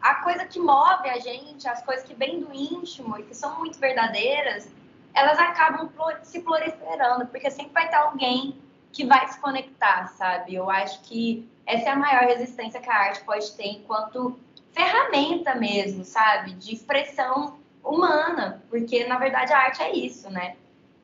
a 0.00 0.14
coisa 0.16 0.44
que 0.44 0.58
move 0.58 1.08
a 1.08 1.18
gente, 1.18 1.68
as 1.68 1.82
coisas 1.82 2.04
que 2.04 2.14
vêm 2.14 2.40
do 2.40 2.52
íntimo 2.52 3.18
e 3.18 3.22
que 3.22 3.34
são 3.34 3.58
muito 3.58 3.78
verdadeiras, 3.78 4.68
elas 5.14 5.38
acabam 5.38 5.90
se 6.22 6.40
proliferando, 6.40 7.26
porque 7.26 7.50
sempre 7.50 7.72
vai 7.72 7.88
ter 7.88 7.96
alguém 7.96 8.56
que 8.92 9.04
vai 9.04 9.26
se 9.28 9.38
conectar, 9.40 10.08
sabe? 10.08 10.54
Eu 10.54 10.70
acho 10.70 11.00
que 11.02 11.48
essa 11.66 11.90
é 11.90 11.92
a 11.92 11.96
maior 11.96 12.24
resistência 12.24 12.80
que 12.80 12.88
a 12.88 12.94
arte 12.94 13.24
pode 13.24 13.52
ter 13.52 13.66
enquanto 13.66 14.38
ferramenta 14.72 15.54
mesmo, 15.54 16.04
sabe? 16.04 16.52
De 16.54 16.74
expressão 16.74 17.58
humana, 17.84 18.62
porque 18.70 19.06
na 19.06 19.18
verdade 19.18 19.52
a 19.52 19.58
arte 19.58 19.82
é 19.82 19.94
isso, 19.94 20.30
né? 20.30 20.56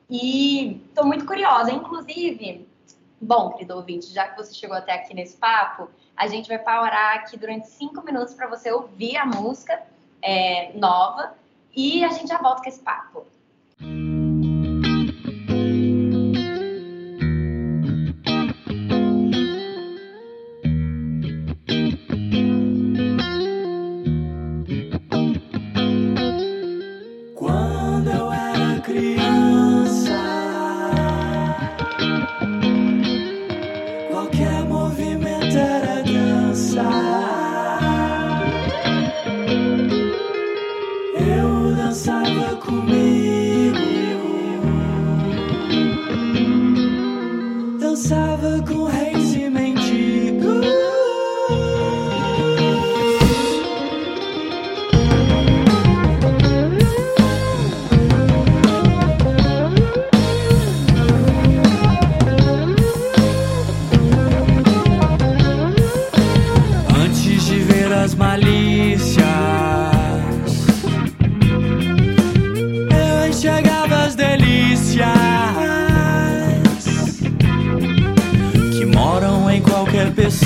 E 0.09 0.81
estou 0.87 1.05
muito 1.05 1.25
curiosa. 1.25 1.71
Inclusive, 1.71 2.67
bom, 3.19 3.51
querido 3.51 3.75
ouvinte, 3.75 4.07
já 4.13 4.27
que 4.27 4.37
você 4.37 4.53
chegou 4.53 4.75
até 4.75 4.93
aqui 4.93 5.13
nesse 5.13 5.37
papo, 5.37 5.89
a 6.15 6.27
gente 6.27 6.47
vai 6.47 6.59
parar 6.59 7.15
aqui 7.15 7.37
durante 7.37 7.67
cinco 7.67 8.03
minutos 8.03 8.33
para 8.33 8.47
você 8.47 8.71
ouvir 8.71 9.17
a 9.17 9.25
música 9.25 9.81
é, 10.21 10.71
nova 10.73 11.33
e 11.75 12.03
a 12.03 12.09
gente 12.09 12.27
já 12.27 12.37
volta 12.37 12.63
com 12.63 12.69
esse 12.69 12.79
papo. 12.79 13.25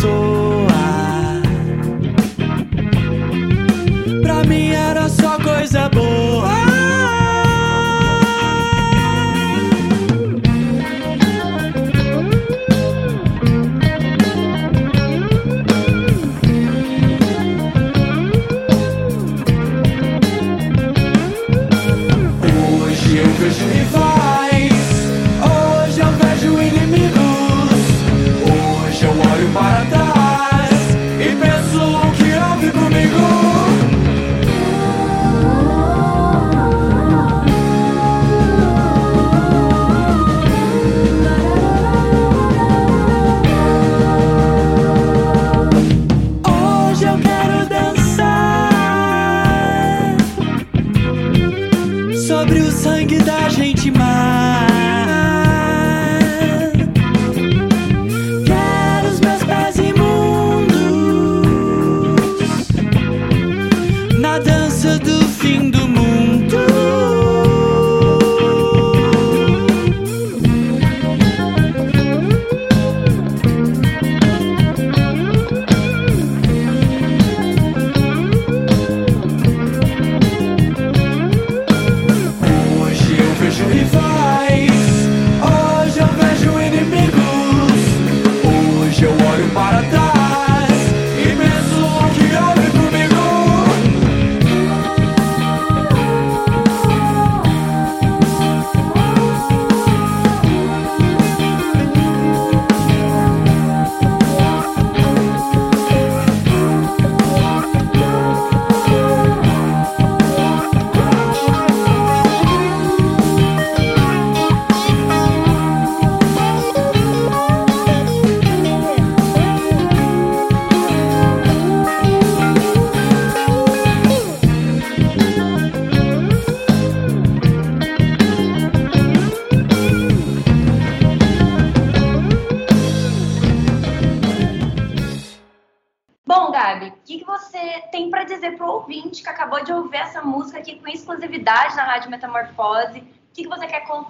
Qualquer 0.01 0.38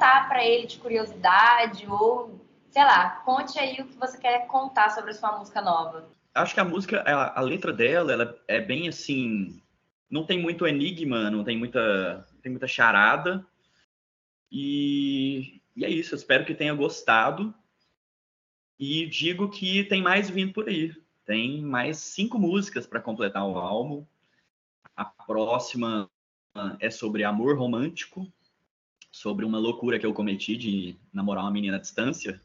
contar 0.10 0.28
para 0.28 0.43
ele 0.43 0.65
de 0.65 0.78
curiosidade 0.78 1.86
ou, 1.88 2.41
sei 2.72 2.84
lá, 2.84 3.22
conte 3.24 3.60
aí 3.60 3.80
o 3.80 3.86
que 3.86 3.98
você 3.98 4.17
quer 4.17 4.48
contar 4.48 4.89
sobre 4.89 5.12
a 5.12 5.13
sua 5.13 5.38
música 5.38 5.62
nova. 5.62 6.10
Acho 6.34 6.54
que 6.54 6.60
a 6.60 6.65
música, 6.65 7.02
a, 7.02 7.39
a 7.39 7.41
letra 7.41 7.72
dela, 7.72 8.12
ela 8.12 8.39
é 8.48 8.60
bem 8.60 8.88
assim. 8.88 9.62
Não 10.10 10.26
tem 10.26 10.39
muito 10.39 10.65
enigma, 10.65 11.30
não 11.30 11.43
tem 11.43 11.58
muita, 11.58 12.26
não 12.34 12.41
tem 12.41 12.52
muita 12.52 12.67
charada. 12.67 13.45
E, 14.52 15.62
e 15.76 15.86
é 15.86 15.89
isso, 15.89 16.13
eu 16.13 16.17
espero 16.17 16.45
que 16.45 16.56
tenha 16.56 16.74
gostado. 16.74 17.54
E 18.80 19.06
digo 19.08 19.50
que 19.50 19.84
tem 19.84 20.02
mais 20.02 20.30
vindo 20.30 20.54
por 20.54 20.67
aí. 20.67 20.95
Tem 21.26 21.62
mais 21.62 21.98
cinco 21.98 22.39
músicas 22.39 22.88
para 22.88 23.02
completar 23.02 23.45
o 23.45 23.58
álbum. 23.58 24.06
A 24.95 25.06
próxima 25.06 26.10
é 26.80 26.89
sobre 26.89 27.24
amor 27.24 27.58
romântico, 27.58 28.32
sobre 29.12 29.45
uma 29.45 29.58
loucura 29.58 29.98
que 29.98 30.06
eu 30.06 30.13
cometi 30.13 30.56
de 30.56 30.95
namorar 31.12 31.43
uma 31.43 31.52
menina 31.52 31.78
à 31.78 31.80
distância. 31.80 32.41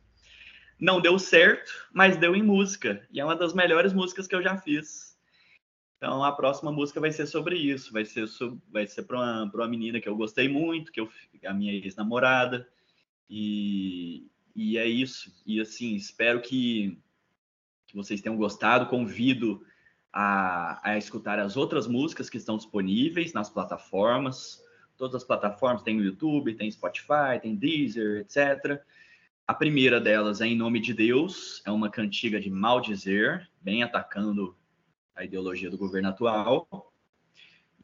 Não 0.78 1.00
deu 1.00 1.18
certo, 1.18 1.70
mas 1.92 2.16
deu 2.16 2.34
em 2.34 2.42
música. 2.42 3.06
E 3.12 3.20
é 3.20 3.24
uma 3.24 3.36
das 3.36 3.54
melhores 3.54 3.92
músicas 3.92 4.26
que 4.26 4.34
eu 4.34 4.42
já 4.42 4.56
fiz. 4.56 5.16
Então 5.96 6.24
a 6.24 6.32
próxima 6.32 6.72
música 6.72 7.00
vai 7.00 7.12
ser 7.12 7.26
sobre 7.26 7.56
isso. 7.56 7.92
Vai 7.92 8.04
ser, 8.04 8.26
sobre, 8.26 8.58
vai 8.70 8.86
ser 8.86 9.02
para 9.02 9.16
uma, 9.16 9.44
uma 9.44 9.68
menina 9.68 10.00
que 10.00 10.08
eu 10.08 10.16
gostei 10.16 10.48
muito, 10.48 10.90
que 10.90 11.00
eu, 11.00 11.08
a 11.46 11.54
minha 11.54 11.72
ex-namorada. 11.72 12.68
E, 13.28 14.26
e 14.54 14.76
é 14.78 14.86
isso. 14.86 15.32
E 15.46 15.60
assim, 15.60 15.94
espero 15.94 16.40
que, 16.40 16.98
que 17.86 17.94
vocês 17.94 18.20
tenham 18.20 18.36
gostado. 18.36 18.86
Convido 18.86 19.64
a, 20.12 20.80
a 20.90 20.98
escutar 20.98 21.38
as 21.38 21.56
outras 21.56 21.86
músicas 21.86 22.30
que 22.30 22.36
estão 22.36 22.56
disponíveis 22.56 23.32
nas 23.32 23.50
plataformas. 23.50 24.63
Todas 24.96 25.16
as 25.16 25.24
plataformas 25.24 25.82
tem 25.82 25.98
o 25.98 26.04
YouTube, 26.04 26.54
tem 26.54 26.70
Spotify, 26.70 27.40
tem 27.40 27.56
Deezer, 27.56 28.20
etc. 28.20 28.80
A 29.46 29.52
primeira 29.52 30.00
delas 30.00 30.40
é 30.40 30.46
Em 30.46 30.56
Nome 30.56 30.80
de 30.80 30.94
Deus, 30.94 31.62
é 31.66 31.70
uma 31.70 31.90
cantiga 31.90 32.40
de 32.40 32.48
maldizer, 32.48 33.48
bem 33.60 33.82
atacando 33.82 34.56
a 35.14 35.24
ideologia 35.24 35.70
do 35.70 35.76
governo 35.76 36.08
atual. 36.08 36.92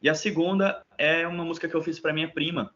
E 0.01 0.09
a 0.09 0.15
segunda 0.15 0.83
é 0.97 1.27
uma 1.27 1.45
música 1.45 1.69
que 1.69 1.75
eu 1.75 1.83
fiz 1.83 1.99
para 1.99 2.13
minha 2.13 2.31
prima. 2.31 2.73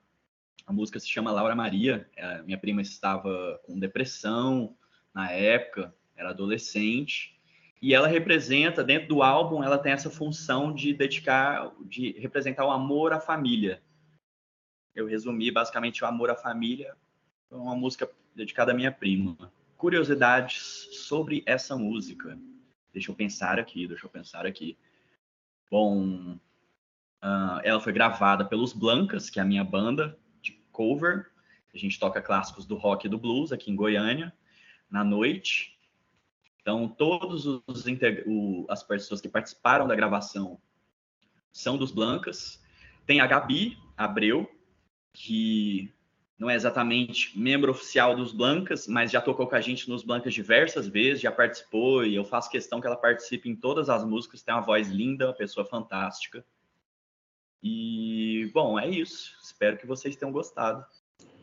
A 0.66 0.72
música 0.72 1.00
se 1.00 1.10
chama 1.10 1.32
Laura 1.32 1.56
Maria. 1.56 2.08
É, 2.16 2.42
minha 2.44 2.58
prima 2.58 2.82
estava 2.82 3.60
com 3.66 3.80
depressão 3.80 4.76
na 5.14 5.32
época, 5.32 5.94
era 6.16 6.30
adolescente. 6.30 7.40
E 7.82 7.94
ela 7.94 8.08
representa, 8.08 8.84
dentro 8.84 9.08
do 9.08 9.24
álbum, 9.24 9.64
ela 9.64 9.78
tem 9.78 9.92
essa 9.92 10.10
função 10.10 10.74
de 10.74 10.94
dedicar, 10.94 11.72
de 11.86 12.12
representar 12.20 12.66
o 12.66 12.72
amor 12.72 13.14
à 13.14 13.20
família. 13.20 13.82
Eu 14.96 15.06
resumi 15.06 15.52
basicamente 15.52 16.04
o 16.04 16.08
amor 16.08 16.30
à 16.30 16.36
família, 16.36 16.96
uma 17.52 17.76
música 17.76 18.10
dedicada 18.34 18.72
à 18.72 18.76
minha 18.76 18.92
prima. 18.92 19.52
Curiosidades 19.78 20.88
sobre 20.92 21.44
essa 21.46 21.76
música. 21.76 22.40
Deixa 22.94 23.12
eu 23.12 23.16
pensar 23.16 23.60
aqui, 23.60 23.88
deixa 23.88 24.06
eu 24.06 24.10
pensar 24.10 24.46
aqui. 24.46 24.78
Bom, 25.70 26.38
uh, 27.22 27.60
ela 27.64 27.82
foi 27.82 27.92
gravada 27.92 28.46
pelos 28.46 28.72
Blancas, 28.72 29.30
que 29.30 29.38
é 29.38 29.42
a 29.42 29.46
minha 29.46 29.66
banda 29.66 30.18
de 30.42 30.54
cover. 30.72 31.30
A 31.74 31.78
gente 31.78 32.00
toca 32.00 32.22
clássicos 32.22 32.66
do 32.66 32.76
rock 32.76 33.06
e 33.06 33.10
do 33.10 33.18
blues 33.18 33.52
aqui 33.52 33.70
em 33.70 33.76
Goiânia, 33.76 34.34
na 34.90 35.04
noite. 35.04 35.78
Então, 36.62 36.88
todos 36.88 37.46
os 37.46 37.86
o, 38.26 38.66
as 38.70 38.82
pessoas 38.82 39.20
que 39.20 39.28
participaram 39.28 39.88
da 39.88 39.96
gravação 39.96 40.58
são 41.52 41.78
dos 41.78 41.92
Blancas. 41.92 42.64
Tem 43.06 43.20
a 43.20 43.28
Gabi 43.28 43.78
Abreu, 43.98 44.50
que 45.16 45.92
não 46.38 46.50
é 46.50 46.56
exatamente 46.56 47.38
membro 47.40 47.72
oficial 47.72 48.16
dos 48.16 48.34
Blancas, 48.34 48.88
mas 48.88 49.10
já 49.10 49.22
tocou 49.22 49.48
com 49.48 49.56
a 49.56 49.62
gente 49.62 49.90
nos 49.90 50.04
Blancas 50.04 50.34
diversas 50.34 50.88
vezes, 50.88 51.22
já 51.22 51.32
participou 51.32 52.06
e 52.06 52.14
eu 52.14 52.26
faço 52.26 52.50
questão 52.50 52.82
que 52.82 52.88
ela 52.88 52.98
participe 52.98 53.50
em 53.50 53.56
todas 53.56 53.90
as 53.90 54.04
músicas. 54.04 54.44
Tem 54.44 54.54
uma 54.54 54.62
voz 54.62 54.90
linda, 54.90 55.28
uma 55.28 55.34
pessoa 55.34 55.66
fantástica. 55.66 56.46
E, 57.64 58.52
bom, 58.54 58.78
é 58.78 58.88
isso. 58.88 59.34
Espero 59.42 59.78
que 59.78 59.88
vocês 59.88 60.16
tenham 60.18 60.32
gostado. 60.32 60.86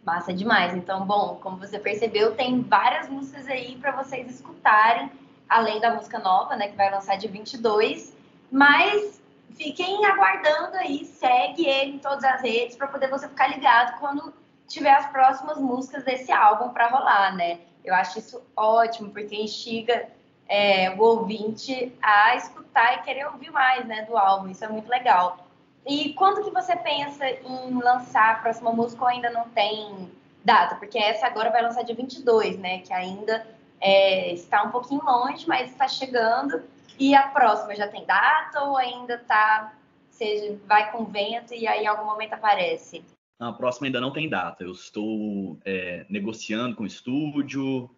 Massa 0.04 0.32
demais. 0.32 0.74
Então, 0.74 1.06
bom, 1.06 1.38
como 1.42 1.56
você 1.56 1.78
percebeu, 1.78 2.34
tem 2.34 2.60
várias 2.60 3.08
músicas 3.08 3.48
aí 3.48 3.76
para 3.76 3.92
vocês 4.02 4.30
escutarem, 4.30 5.10
além 5.48 5.80
da 5.80 5.94
música 5.94 6.18
nova, 6.18 6.54
né, 6.54 6.68
que 6.68 6.76
vai 6.76 6.90
lançar 6.90 7.16
de 7.16 7.28
22. 7.28 8.14
Mas 8.50 9.21
fiquem 9.56 10.04
aguardando 10.04 10.76
aí, 10.76 11.04
segue 11.04 11.66
ele 11.66 11.92
em 11.92 11.98
todas 11.98 12.24
as 12.24 12.40
redes 12.40 12.76
para 12.76 12.88
poder 12.88 13.08
você 13.08 13.28
ficar 13.28 13.48
ligado 13.48 13.98
quando 13.98 14.32
tiver 14.66 14.92
as 14.92 15.06
próximas 15.06 15.58
músicas 15.58 16.04
desse 16.04 16.32
álbum 16.32 16.70
para 16.70 16.88
rolar, 16.88 17.34
né? 17.36 17.60
Eu 17.84 17.94
acho 17.94 18.18
isso 18.18 18.42
ótimo, 18.56 19.10
porque 19.10 19.34
instiga 19.34 20.08
é, 20.48 20.90
o 20.90 21.02
ouvinte 21.02 21.92
a 22.00 22.36
escutar 22.36 22.94
e 22.94 23.02
querer 23.02 23.26
ouvir 23.26 23.50
mais 23.50 23.86
né, 23.86 24.02
do 24.02 24.16
álbum. 24.16 24.48
Isso 24.48 24.64
é 24.64 24.68
muito 24.68 24.88
legal. 24.88 25.46
E 25.86 26.12
quando 26.14 26.44
que 26.44 26.50
você 26.50 26.76
pensa 26.76 27.28
em 27.28 27.78
lançar 27.80 28.32
a 28.32 28.34
próxima 28.36 28.72
música 28.72 29.02
ou 29.02 29.08
ainda 29.08 29.30
não 29.30 29.48
tem 29.48 30.10
data? 30.44 30.76
Porque 30.76 30.98
essa 30.98 31.26
agora 31.26 31.50
vai 31.50 31.62
lançar 31.62 31.82
dia 31.82 31.94
22, 31.94 32.56
né? 32.58 32.78
Que 32.78 32.92
ainda 32.92 33.44
é, 33.80 34.32
está 34.32 34.62
um 34.62 34.70
pouquinho 34.70 35.02
longe, 35.04 35.46
mas 35.48 35.70
está 35.70 35.88
chegando. 35.88 36.62
E 37.02 37.16
a 37.16 37.26
próxima 37.26 37.74
já 37.74 37.88
tem 37.88 38.06
data 38.06 38.62
ou 38.62 38.76
ainda 38.76 39.18
tá, 39.18 39.76
seja, 40.08 40.56
vai 40.68 40.92
com 40.92 41.04
vento 41.04 41.52
e 41.52 41.66
aí 41.66 41.82
em 41.82 41.86
algum 41.88 42.04
momento 42.04 42.34
aparece? 42.34 43.04
A 43.40 43.52
próxima 43.52 43.88
ainda 43.88 44.00
não 44.00 44.12
tem 44.12 44.28
data. 44.28 44.62
Eu 44.62 44.70
estou 44.70 45.58
é, 45.64 46.06
negociando 46.08 46.76
com 46.76 46.84
o 46.84 46.86
estúdio, 46.86 47.90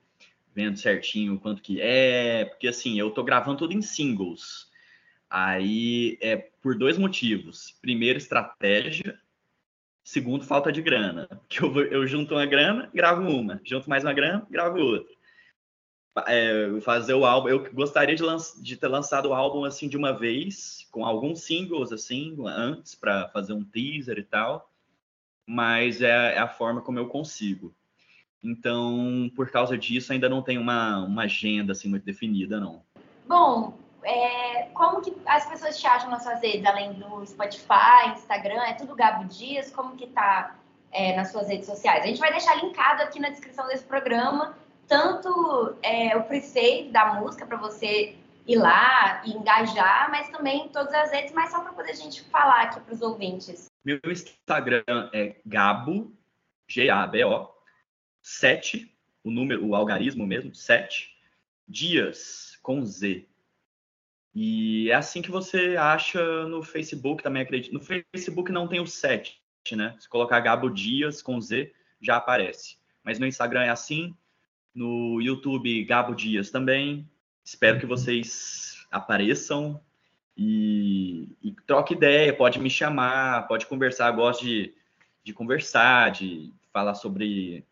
vendo 0.54 0.78
certinho 0.78 1.38
quanto 1.38 1.60
que 1.60 1.82
é, 1.82 2.46
porque 2.46 2.66
assim, 2.66 2.98
eu 2.98 3.08
estou 3.08 3.22
gravando 3.22 3.58
tudo 3.58 3.74
em 3.74 3.82
singles. 3.82 4.70
Aí 5.28 6.16
é 6.22 6.36
por 6.62 6.74
dois 6.74 6.96
motivos. 6.96 7.76
Primeiro, 7.82 8.16
estratégia. 8.16 9.20
Segundo, 10.02 10.46
falta 10.46 10.72
de 10.72 10.80
grana. 10.80 11.28
Que 11.46 11.62
eu, 11.62 11.78
eu 11.78 12.06
junto 12.06 12.32
uma 12.32 12.46
grana, 12.46 12.88
gravo 12.94 13.28
uma. 13.28 13.60
Junto 13.64 13.90
mais 13.90 14.02
uma 14.02 14.14
grana, 14.14 14.46
gravo 14.48 14.78
outra. 14.78 15.14
É, 16.28 16.80
fazer 16.80 17.14
o 17.14 17.24
álbum. 17.24 17.48
Eu 17.48 17.72
gostaria 17.72 18.14
de, 18.14 18.22
de, 18.62 18.76
ter 18.76 18.86
lançado 18.88 19.30
o 19.30 19.34
álbum 19.34 19.64
assim 19.64 19.88
de 19.88 19.96
uma 19.96 20.12
vez, 20.12 20.86
com 20.92 21.04
alguns 21.04 21.42
singles 21.42 21.90
assim, 21.90 22.36
antes, 22.46 22.94
para 22.94 23.28
fazer 23.30 23.52
um 23.52 23.64
teaser 23.64 24.18
e 24.18 24.22
tal. 24.22 24.70
Mas 25.46 26.00
é, 26.00 26.34
é, 26.34 26.38
a 26.38 26.48
forma 26.48 26.80
como 26.80 26.98
eu 26.98 27.08
consigo. 27.08 27.74
Então, 28.42 29.30
por 29.34 29.50
causa 29.50 29.76
disso, 29.76 30.12
ainda 30.12 30.28
não 30.28 30.42
tem 30.42 30.58
uma, 30.58 30.98
uma 31.04 31.24
agenda 31.24 31.72
assim 31.72 31.88
muito 31.88 32.04
definida, 32.04 32.60
não. 32.60 32.82
Bom, 33.26 33.76
é, 34.04 34.68
como 34.74 35.00
que 35.00 35.16
as 35.24 35.48
pessoas 35.48 35.78
te 35.80 35.86
acham 35.86 36.10
nas 36.10 36.22
suas 36.22 36.40
redes, 36.40 36.64
além 36.64 36.92
do 36.92 37.26
Spotify, 37.26 38.10
Instagram, 38.12 38.62
é 38.62 38.74
tudo 38.74 38.94
Gabo 38.94 39.24
Dias, 39.24 39.70
como 39.70 39.96
que 39.96 40.06
tá 40.08 40.56
é, 40.92 41.16
nas 41.16 41.32
suas 41.32 41.48
redes 41.48 41.66
sociais? 41.66 42.04
A 42.04 42.06
gente 42.06 42.20
vai 42.20 42.30
deixar 42.30 42.54
linkado 42.62 43.02
aqui 43.02 43.18
na 43.18 43.30
descrição 43.30 43.66
desse 43.66 43.84
programa, 43.84 44.54
tanto 44.86 45.76
é, 45.82 46.16
o 46.16 46.24
pre-save 46.24 46.90
da 46.90 47.14
música 47.14 47.46
para 47.46 47.56
você 47.56 48.16
ir 48.46 48.56
lá 48.56 49.22
e 49.24 49.32
engajar, 49.32 50.10
mas 50.10 50.28
também 50.28 50.68
todas 50.68 50.92
as 50.92 51.10
redes, 51.10 51.32
mas 51.32 51.50
só 51.50 51.60
para 51.60 51.72
poder 51.72 51.92
a 51.92 51.94
gente 51.94 52.22
falar 52.24 52.62
aqui 52.62 52.80
para 52.80 52.94
os 52.94 53.00
ouvintes. 53.00 53.66
Meu 53.84 54.00
Instagram 54.06 54.84
é 55.12 55.36
Gabo, 55.44 56.12
G-A-B-O, 56.68 57.48
7, 58.22 58.90
o 59.22 59.30
número, 59.30 59.66
o 59.66 59.74
algarismo 59.74 60.26
mesmo, 60.26 60.54
7, 60.54 61.14
dias, 61.66 62.58
com 62.62 62.84
Z. 62.84 63.26
E 64.34 64.90
é 64.90 64.94
assim 64.94 65.22
que 65.22 65.30
você 65.30 65.76
acha 65.76 66.46
no 66.46 66.62
Facebook 66.62 67.22
também, 67.22 67.42
acredito. 67.42 67.72
No 67.72 67.80
Facebook 67.80 68.50
não 68.50 68.66
tem 68.66 68.80
o 68.80 68.86
7, 68.86 69.40
né? 69.72 69.94
Se 69.98 70.08
colocar 70.08 70.40
Gabo 70.40 70.68
Dias 70.68 71.22
com 71.22 71.40
Z, 71.40 71.72
já 72.00 72.16
aparece. 72.16 72.76
Mas 73.02 73.18
no 73.18 73.26
Instagram 73.26 73.62
é 73.62 73.70
assim, 73.70 74.14
no 74.74 75.20
YouTube 75.20 75.84
Gabo 75.84 76.14
Dias 76.14 76.50
também. 76.50 77.08
Espero 77.44 77.78
que 77.78 77.86
vocês 77.86 78.86
apareçam 78.90 79.80
e, 80.36 81.28
e 81.42 81.52
troque 81.66 81.94
ideia, 81.94 82.34
pode 82.34 82.58
me 82.58 82.68
chamar, 82.68 83.46
pode 83.46 83.66
conversar, 83.66 84.10
gosto 84.10 84.44
de, 84.44 84.74
de 85.22 85.32
conversar, 85.32 86.10
de 86.10 86.52
falar 86.72 86.94
sobre 86.94 87.64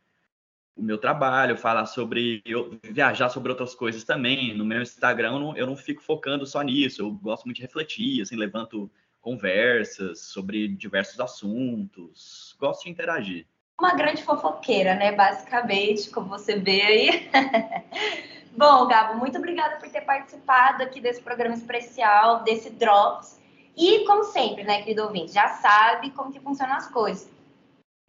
o 0.76 0.82
meu 0.82 0.96
trabalho, 0.96 1.56
falar 1.56 1.86
sobre 1.86 2.40
eu 2.46 2.78
viajar 2.82 3.28
sobre 3.28 3.50
outras 3.50 3.74
coisas 3.74 4.04
também. 4.04 4.54
No 4.56 4.64
meu 4.64 4.80
Instagram 4.80 5.32
eu 5.32 5.40
não, 5.40 5.56
eu 5.56 5.66
não 5.66 5.76
fico 5.76 6.02
focando 6.02 6.46
só 6.46 6.62
nisso. 6.62 7.02
Eu 7.02 7.10
gosto 7.10 7.44
muito 7.44 7.56
de 7.56 7.62
refletir, 7.62 8.22
assim, 8.22 8.36
levanto 8.36 8.90
conversas 9.20 10.20
sobre 10.20 10.68
diversos 10.68 11.18
assuntos. 11.20 12.56
Gosto 12.58 12.84
de 12.84 12.90
interagir. 12.90 13.46
Uma 13.82 13.96
grande 13.96 14.22
fofoqueira, 14.22 14.94
né? 14.94 15.10
Basicamente, 15.10 16.08
como 16.08 16.28
você 16.28 16.54
vê 16.54 16.82
aí. 16.82 17.28
Bom, 18.56 18.86
Gabo, 18.86 19.18
muito 19.18 19.38
obrigada 19.38 19.74
por 19.78 19.88
ter 19.88 20.02
participado 20.02 20.84
aqui 20.84 21.00
desse 21.00 21.20
programa 21.20 21.56
especial, 21.56 22.44
desse 22.44 22.70
Drops. 22.70 23.40
E, 23.76 24.06
como 24.06 24.22
sempre, 24.22 24.62
né, 24.62 24.82
querido 24.82 25.02
ouvinte, 25.02 25.32
já 25.32 25.48
sabe 25.48 26.10
como 26.10 26.30
que 26.30 26.38
funcionam 26.38 26.76
as 26.76 26.86
coisas. 26.86 27.28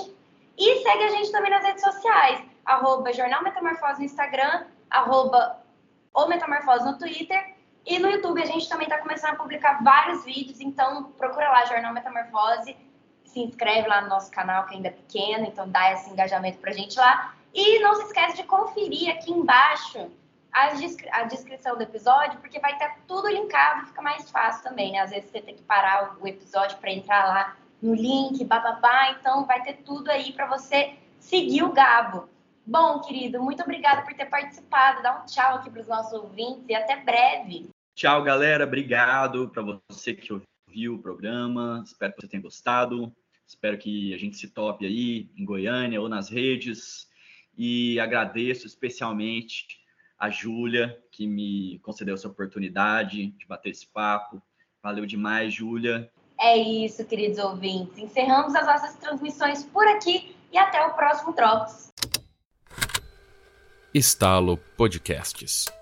E 0.58 0.84
segue 0.84 1.04
a 1.04 1.10
gente 1.10 1.32
também 1.32 1.50
nas 1.50 1.64
redes 1.64 1.84
sociais, 1.84 2.42
arroba 2.64 3.12
Jornal 3.12 3.44
Metamorfose 3.44 4.00
no 4.00 4.06
Instagram, 4.06 4.66
arroba 4.92 5.58
o 6.14 6.28
Metamorfose 6.28 6.86
no 6.86 6.98
Twitter. 6.98 7.56
E 7.86 7.98
no 7.98 8.10
YouTube 8.10 8.42
a 8.42 8.46
gente 8.46 8.70
também 8.70 8.86
está 8.86 9.00
começando 9.00 9.34
a 9.34 9.38
publicar 9.38 9.84
vários 9.84 10.24
vídeos, 10.24 10.62
então 10.62 11.12
procura 11.18 11.50
lá 11.50 11.66
Jornal 11.66 11.94
Metamorfose, 11.94 12.78
se 13.26 13.40
inscreve 13.40 13.88
lá 13.88 14.02
no 14.02 14.10
nosso 14.10 14.30
canal 14.30 14.66
que 14.68 14.76
ainda 14.76 14.90
é 14.90 14.92
pequeno, 14.92 15.46
então 15.46 15.68
dá 15.68 15.94
esse 15.94 16.10
engajamento 16.10 16.60
pra 16.60 16.72
gente 16.72 17.00
lá. 17.00 17.34
E 17.54 17.80
não 17.80 17.96
se 17.96 18.04
esquece 18.04 18.38
de 18.38 18.44
conferir 18.44 19.10
aqui 19.10 19.32
embaixo 19.32 20.12
a, 20.54 20.68
a, 21.12 21.24
descrição 21.24 21.76
do 21.76 21.84
episódio, 21.84 22.40
porque 22.40 22.60
vai 22.60 22.74
estar 22.74 22.98
tudo 23.08 23.30
linkado, 23.30 23.88
fica 23.88 24.02
mais 24.02 24.30
fácil 24.30 24.64
também, 24.64 24.92
né? 24.92 25.00
Às 25.00 25.10
vezes 25.10 25.32
você 25.32 25.42
tem 25.42 25.56
que 25.56 25.64
parar 25.64 26.18
o 26.20 26.28
episódio 26.28 26.78
para 26.78 26.92
entrar 26.92 27.26
lá 27.26 27.56
no 27.82 27.96
link, 27.96 28.44
bababá, 28.46 29.12
então 29.12 29.46
vai 29.46 29.64
ter 29.64 29.78
tudo 29.78 30.10
aí 30.12 30.34
para 30.34 30.46
você 30.46 30.94
seguir 31.20 31.64
o 31.64 31.72
Gabo. 31.72 32.30
Bom, 32.66 33.02
querido, 33.02 33.42
muito 33.42 33.64
obrigada 33.64 34.04
por 34.04 34.14
ter 34.14 34.26
participado. 34.26 35.02
Dá 35.02 35.22
um 35.22 35.26
tchau 35.26 35.56
aqui 35.56 35.70
para 35.70 35.82
os 35.82 35.88
nossos 35.88 36.14
ouvintes 36.14 36.66
e 36.70 36.76
até 36.76 36.96
breve. 36.98 37.70
Tchau, 37.96 38.24
galera. 38.24 38.64
Obrigado 38.64 39.50
para 39.50 39.80
você 39.90 40.14
que 40.14 40.32
ouviu 40.32 40.96
o 40.96 41.02
programa. 41.02 41.84
Espero 41.86 42.14
que 42.14 42.22
você 42.22 42.28
tenha 42.28 42.44
gostado. 42.44 43.12
Espero 43.46 43.78
que 43.78 44.14
a 44.14 44.18
gente 44.18 44.38
se 44.38 44.48
tope 44.48 44.86
aí 44.86 45.30
em 45.36 45.44
Goiânia 45.44 46.00
ou 46.00 46.08
nas 46.08 46.30
redes. 46.30 47.10
E 47.58 48.00
agradeço 48.00 48.66
especialmente 48.66 49.82
a 50.18 50.30
Júlia, 50.30 50.98
que 51.12 51.28
me 51.28 51.80
concedeu 51.80 52.14
essa 52.14 52.28
oportunidade 52.28 53.32
de 53.32 53.48
bater 53.48 53.72
esse 53.72 53.88
papo. 53.88 54.42
Valeu 54.82 55.06
demais, 55.06 55.54
Júlia. 55.54 56.10
É 56.40 56.58
isso, 56.58 57.06
queridos 57.06 57.40
ouvintes. 57.40 57.98
Encerramos 57.98 58.56
as 58.56 58.66
nossas 58.66 58.96
transmissões 58.96 59.64
por 59.64 59.86
aqui 59.88 60.36
e 60.52 60.58
até 60.58 60.86
o 60.86 60.94
próximo 60.94 61.34
Drops. 61.34 61.92
Estalo 63.94 64.58
Podcasts. 64.78 65.81